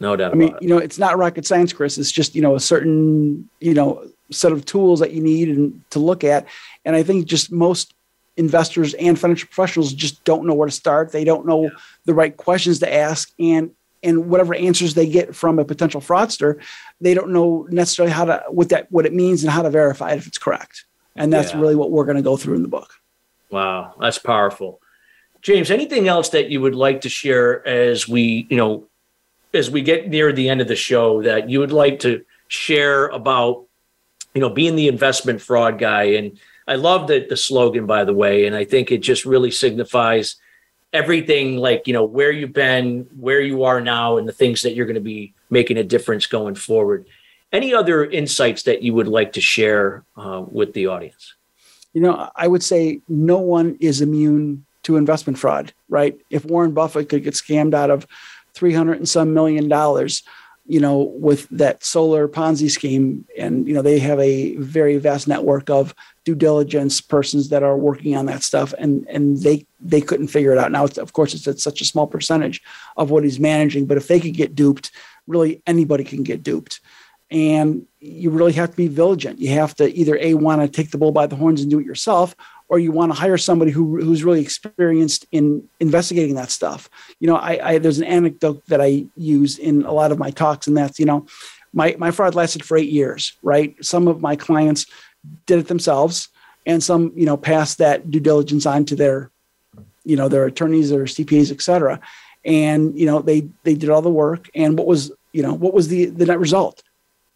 [0.00, 0.32] No doubt.
[0.32, 1.98] I mean, you know, it's not rocket science, Chris.
[1.98, 5.82] It's just you know a certain you know set of tools that you need and
[5.90, 6.46] to look at.
[6.84, 7.94] And I think just most
[8.36, 11.12] investors and financial professionals just don't know where to start.
[11.12, 11.70] They don't know yeah.
[12.06, 16.60] the right questions to ask, and and whatever answers they get from a potential fraudster,
[17.00, 20.12] they don't know necessarily how to what that what it means and how to verify
[20.12, 20.84] it if it's correct.
[21.16, 21.60] And that's yeah.
[21.60, 22.94] really what we're going to go through in the book.
[23.50, 24.80] Wow, that's powerful.
[25.42, 28.86] James, anything else that you would like to share as we, you know,
[29.52, 33.08] as we get near the end of the show that you would like to share
[33.08, 33.64] about,
[34.34, 36.04] you know, being the investment fraud guy?
[36.04, 36.38] And
[36.68, 40.36] I love the, the slogan, by the way, and I think it just really signifies
[40.92, 44.74] everything like, you know, where you've been, where you are now, and the things that
[44.74, 47.06] you're going to be making a difference going forward.
[47.52, 51.34] Any other insights that you would like to share uh, with the audience?
[51.92, 56.18] You know, I would say no one is immune to investment fraud, right?
[56.30, 58.06] If Warren Buffett could get scammed out of
[58.54, 60.22] 300 and some million dollars,
[60.70, 65.26] you know, with that solar Ponzi scheme, and you know they have a very vast
[65.26, 65.94] network of
[66.24, 70.52] due diligence persons that are working on that stuff, and and they they couldn't figure
[70.52, 70.70] it out.
[70.70, 72.62] Now, of course, it's such a small percentage
[72.96, 74.92] of what he's managing, but if they could get duped,
[75.26, 76.80] really anybody can get duped
[77.30, 79.38] and you really have to be vigilant.
[79.38, 81.78] You have to either a want to take the bull by the horns and do
[81.78, 82.34] it yourself,
[82.70, 86.88] or you want to hire somebody who who's really experienced in investigating that stuff.
[87.18, 90.30] You know, I, I there's an anecdote that I use in a lot of my
[90.30, 91.26] talks, and that's you know,
[91.74, 93.36] my my fraud lasted for eight years.
[93.42, 94.86] Right, some of my clients
[95.46, 96.28] did it themselves,
[96.64, 99.32] and some you know passed that due diligence on to their,
[100.04, 102.00] you know, their attorneys or CPAs, et cetera,
[102.44, 104.48] and you know they they did all the work.
[104.54, 106.84] And what was you know what was the the net result?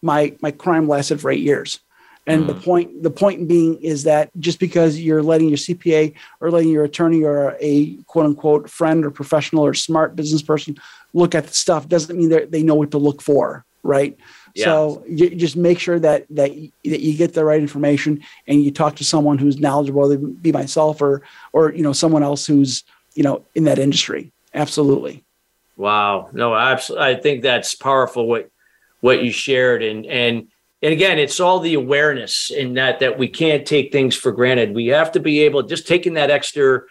[0.04, 1.80] my my crime lasted for eight years.
[2.26, 2.46] And mm.
[2.46, 6.70] the point the point being is that just because you're letting your CPA or letting
[6.70, 10.76] your attorney or a quote unquote friend or professional or smart business person
[11.12, 14.16] look at the stuff doesn't mean that they know what to look for, right?
[14.54, 14.64] Yeah.
[14.64, 16.50] So you just make sure that that
[16.84, 20.42] that you get the right information and you talk to someone who's knowledgeable, whether it
[20.42, 21.22] be myself or
[21.52, 24.32] or you know someone else who's you know in that industry.
[24.54, 25.24] Absolutely.
[25.76, 26.30] Wow.
[26.32, 27.06] No, absolutely.
[27.06, 28.26] I think that's powerful.
[28.28, 28.50] What
[29.00, 30.48] what you shared and and
[30.84, 34.74] and again it's all the awareness in that that we can't take things for granted.
[34.74, 36.82] We have to be able just taking that extra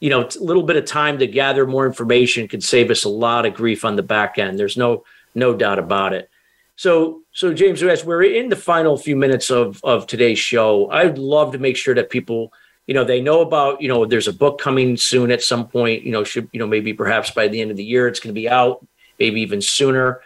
[0.00, 3.46] you know little bit of time to gather more information can save us a lot
[3.46, 4.58] of grief on the back end.
[4.58, 6.28] There's no no doubt about it.
[6.74, 11.18] So so james as we're in the final few minutes of of today's show i'd
[11.18, 12.52] love to make sure that people
[12.86, 16.02] you know they know about you know there's a book coming soon at some point
[16.04, 18.34] you know should you know maybe perhaps by the end of the year it's going
[18.34, 18.84] to be out
[19.18, 20.20] maybe even sooner.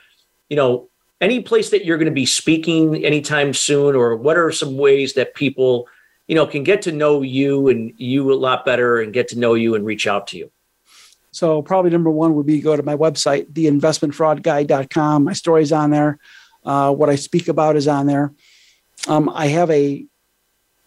[0.48, 0.87] You know
[1.20, 5.14] any place that you're going to be speaking anytime soon or what are some ways
[5.14, 5.88] that people
[6.26, 9.38] you know can get to know you and you a lot better and get to
[9.38, 10.50] know you and reach out to you?
[11.30, 16.18] So probably number one would be go to my website theinvestmentfraudguy.com my story's on there.
[16.64, 18.32] Uh, what i speak about is on there.
[19.06, 20.04] Um, i have a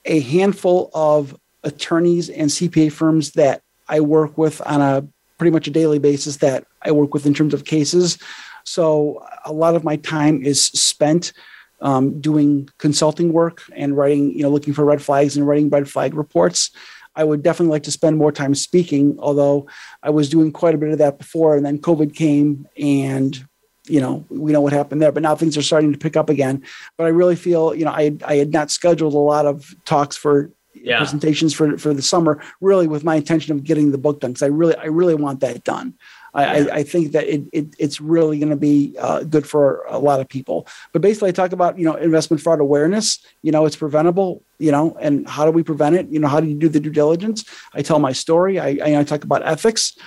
[0.06, 5.08] a handful of attorneys and cpa firms that i work with on a
[5.38, 8.18] pretty much a daily basis that i work with in terms of cases
[8.64, 11.34] so a lot of my time is spent
[11.82, 15.90] um, doing consulting work and writing, you know, looking for red flags and writing red
[15.90, 16.72] flag reports.
[17.16, 19.68] I would definitely like to spend more time speaking, although
[20.02, 21.58] I was doing quite a bit of that before.
[21.58, 23.44] And then COVID came and
[23.88, 26.30] you know, we know what happened there, but now things are starting to pick up
[26.30, 26.64] again.
[26.98, 30.16] But I really feel, you know, I, I had not scheduled a lot of talks
[30.16, 30.98] for yeah.
[30.98, 34.34] presentations for, for the summer, really with my intention of getting the book done.
[34.34, 35.96] Cause I really, I really want that done.
[36.34, 40.00] I, I, think that it, it it's really going to be uh, good for a
[40.00, 40.66] lot of people.
[40.94, 43.20] But basically, I talk about you know investment fraud awareness.
[43.42, 44.44] You know, it's preventable.
[44.58, 46.08] You know, and how do we prevent it?
[46.10, 47.44] You know, how do you do the due diligence?
[47.74, 48.60] I tell my story.
[48.60, 49.98] I, I, I talk about ethics.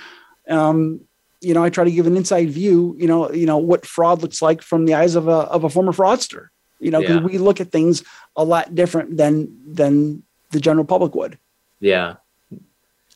[0.49, 1.01] Um,
[1.41, 2.95] you know, I try to give an inside view.
[2.97, 5.69] You know, you know what fraud looks like from the eyes of a of a
[5.69, 6.47] former fraudster.
[6.79, 7.25] You know, because yeah.
[7.25, 8.03] we look at things
[8.35, 11.37] a lot different than than the general public would.
[11.79, 12.15] Yeah,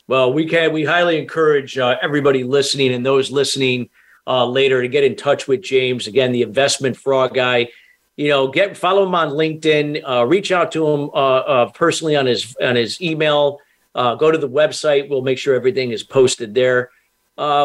[0.09, 3.91] well, we can we highly encourage uh, everybody listening and those listening
[4.25, 7.69] uh, later to get in touch with James again, the investment fraud guy.
[8.17, 12.15] You know, get follow him on LinkedIn, uh, reach out to him uh, uh, personally
[12.15, 13.59] on his on his email.
[13.93, 15.09] Uh, go to the website.
[15.09, 16.89] We'll make sure everything is posted there.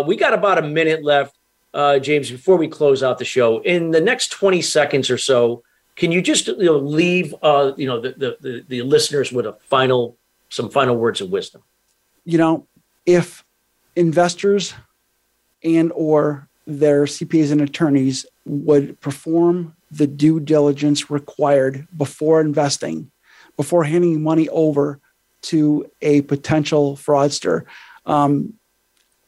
[0.06, 1.34] we got about a minute left,
[2.02, 2.30] James.
[2.30, 5.62] Before we close out the show, in the next twenty seconds or so,
[5.96, 7.30] can you just you know, leave
[7.78, 10.18] you know the, the the the listeners with a final
[10.50, 11.62] some final words of wisdom?
[12.24, 12.66] You know,
[13.06, 13.44] if
[13.96, 14.74] investors
[15.62, 23.10] and or their CPAs and attorneys would perform the due diligence required before investing,
[23.56, 24.98] before handing money over
[25.42, 27.64] to a potential fraudster,
[28.06, 28.54] um,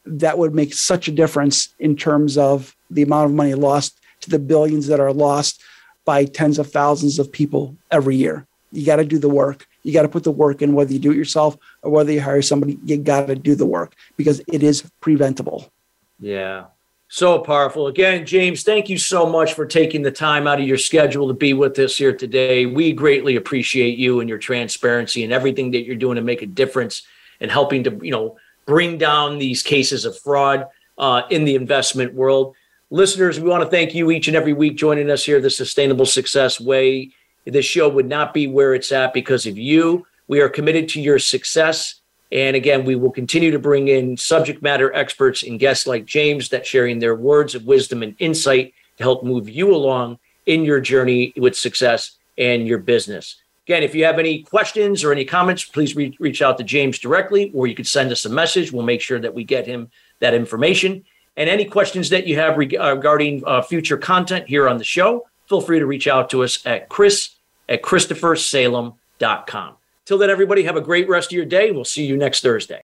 [0.05, 4.29] that would make such a difference in terms of the amount of money lost to
[4.29, 5.61] the billions that are lost
[6.05, 8.47] by tens of thousands of people every year.
[8.71, 10.99] You got to do the work you got to put the work in, whether you
[10.99, 14.41] do it yourself or whether you hire somebody, you got to do the work because
[14.51, 15.71] it is preventable.
[16.19, 16.65] Yeah.
[17.07, 17.87] So powerful.
[17.87, 21.33] Again, James, thank you so much for taking the time out of your schedule to
[21.33, 22.65] be with us here today.
[22.65, 26.47] We greatly appreciate you and your transparency and everything that you're doing to make a
[26.47, 27.03] difference
[27.39, 30.67] and helping to, you know, bring down these cases of fraud
[30.97, 32.55] uh, in the investment world.
[32.89, 36.05] Listeners, we want to thank you each and every week joining us here, the Sustainable
[36.05, 37.13] Success Way.
[37.47, 40.05] This show would not be where it's at because of you.
[40.27, 42.01] We are committed to your success.
[42.31, 46.49] And again, we will continue to bring in subject matter experts and guests like James
[46.49, 50.81] that sharing their words of wisdom and insight to help move you along in your
[50.81, 53.37] journey with success and your business.
[53.65, 56.99] Again, if you have any questions or any comments, please re- reach out to James
[56.99, 58.71] directly, or you could send us a message.
[58.71, 59.89] We'll make sure that we get him
[60.19, 61.05] that information.
[61.37, 65.61] And any questions that you have regarding uh, future content here on the show, feel
[65.61, 67.36] free to reach out to us at chris
[67.69, 69.75] at christophersalem.com.
[70.05, 71.71] Till then, everybody, have a great rest of your day.
[71.71, 72.81] We'll see you next Thursday.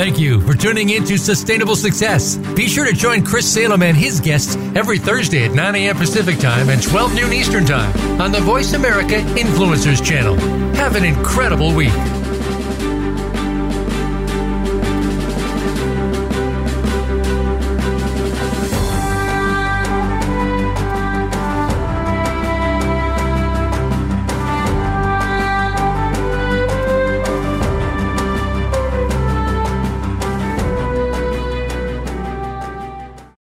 [0.00, 2.36] Thank you for tuning in to Sustainable Success.
[2.54, 5.96] Be sure to join Chris Salem and his guests every Thursday at 9 a.m.
[5.96, 10.36] Pacific Time and 12 noon Eastern Time on the Voice America Influencers channel.
[10.74, 11.92] Have an incredible week.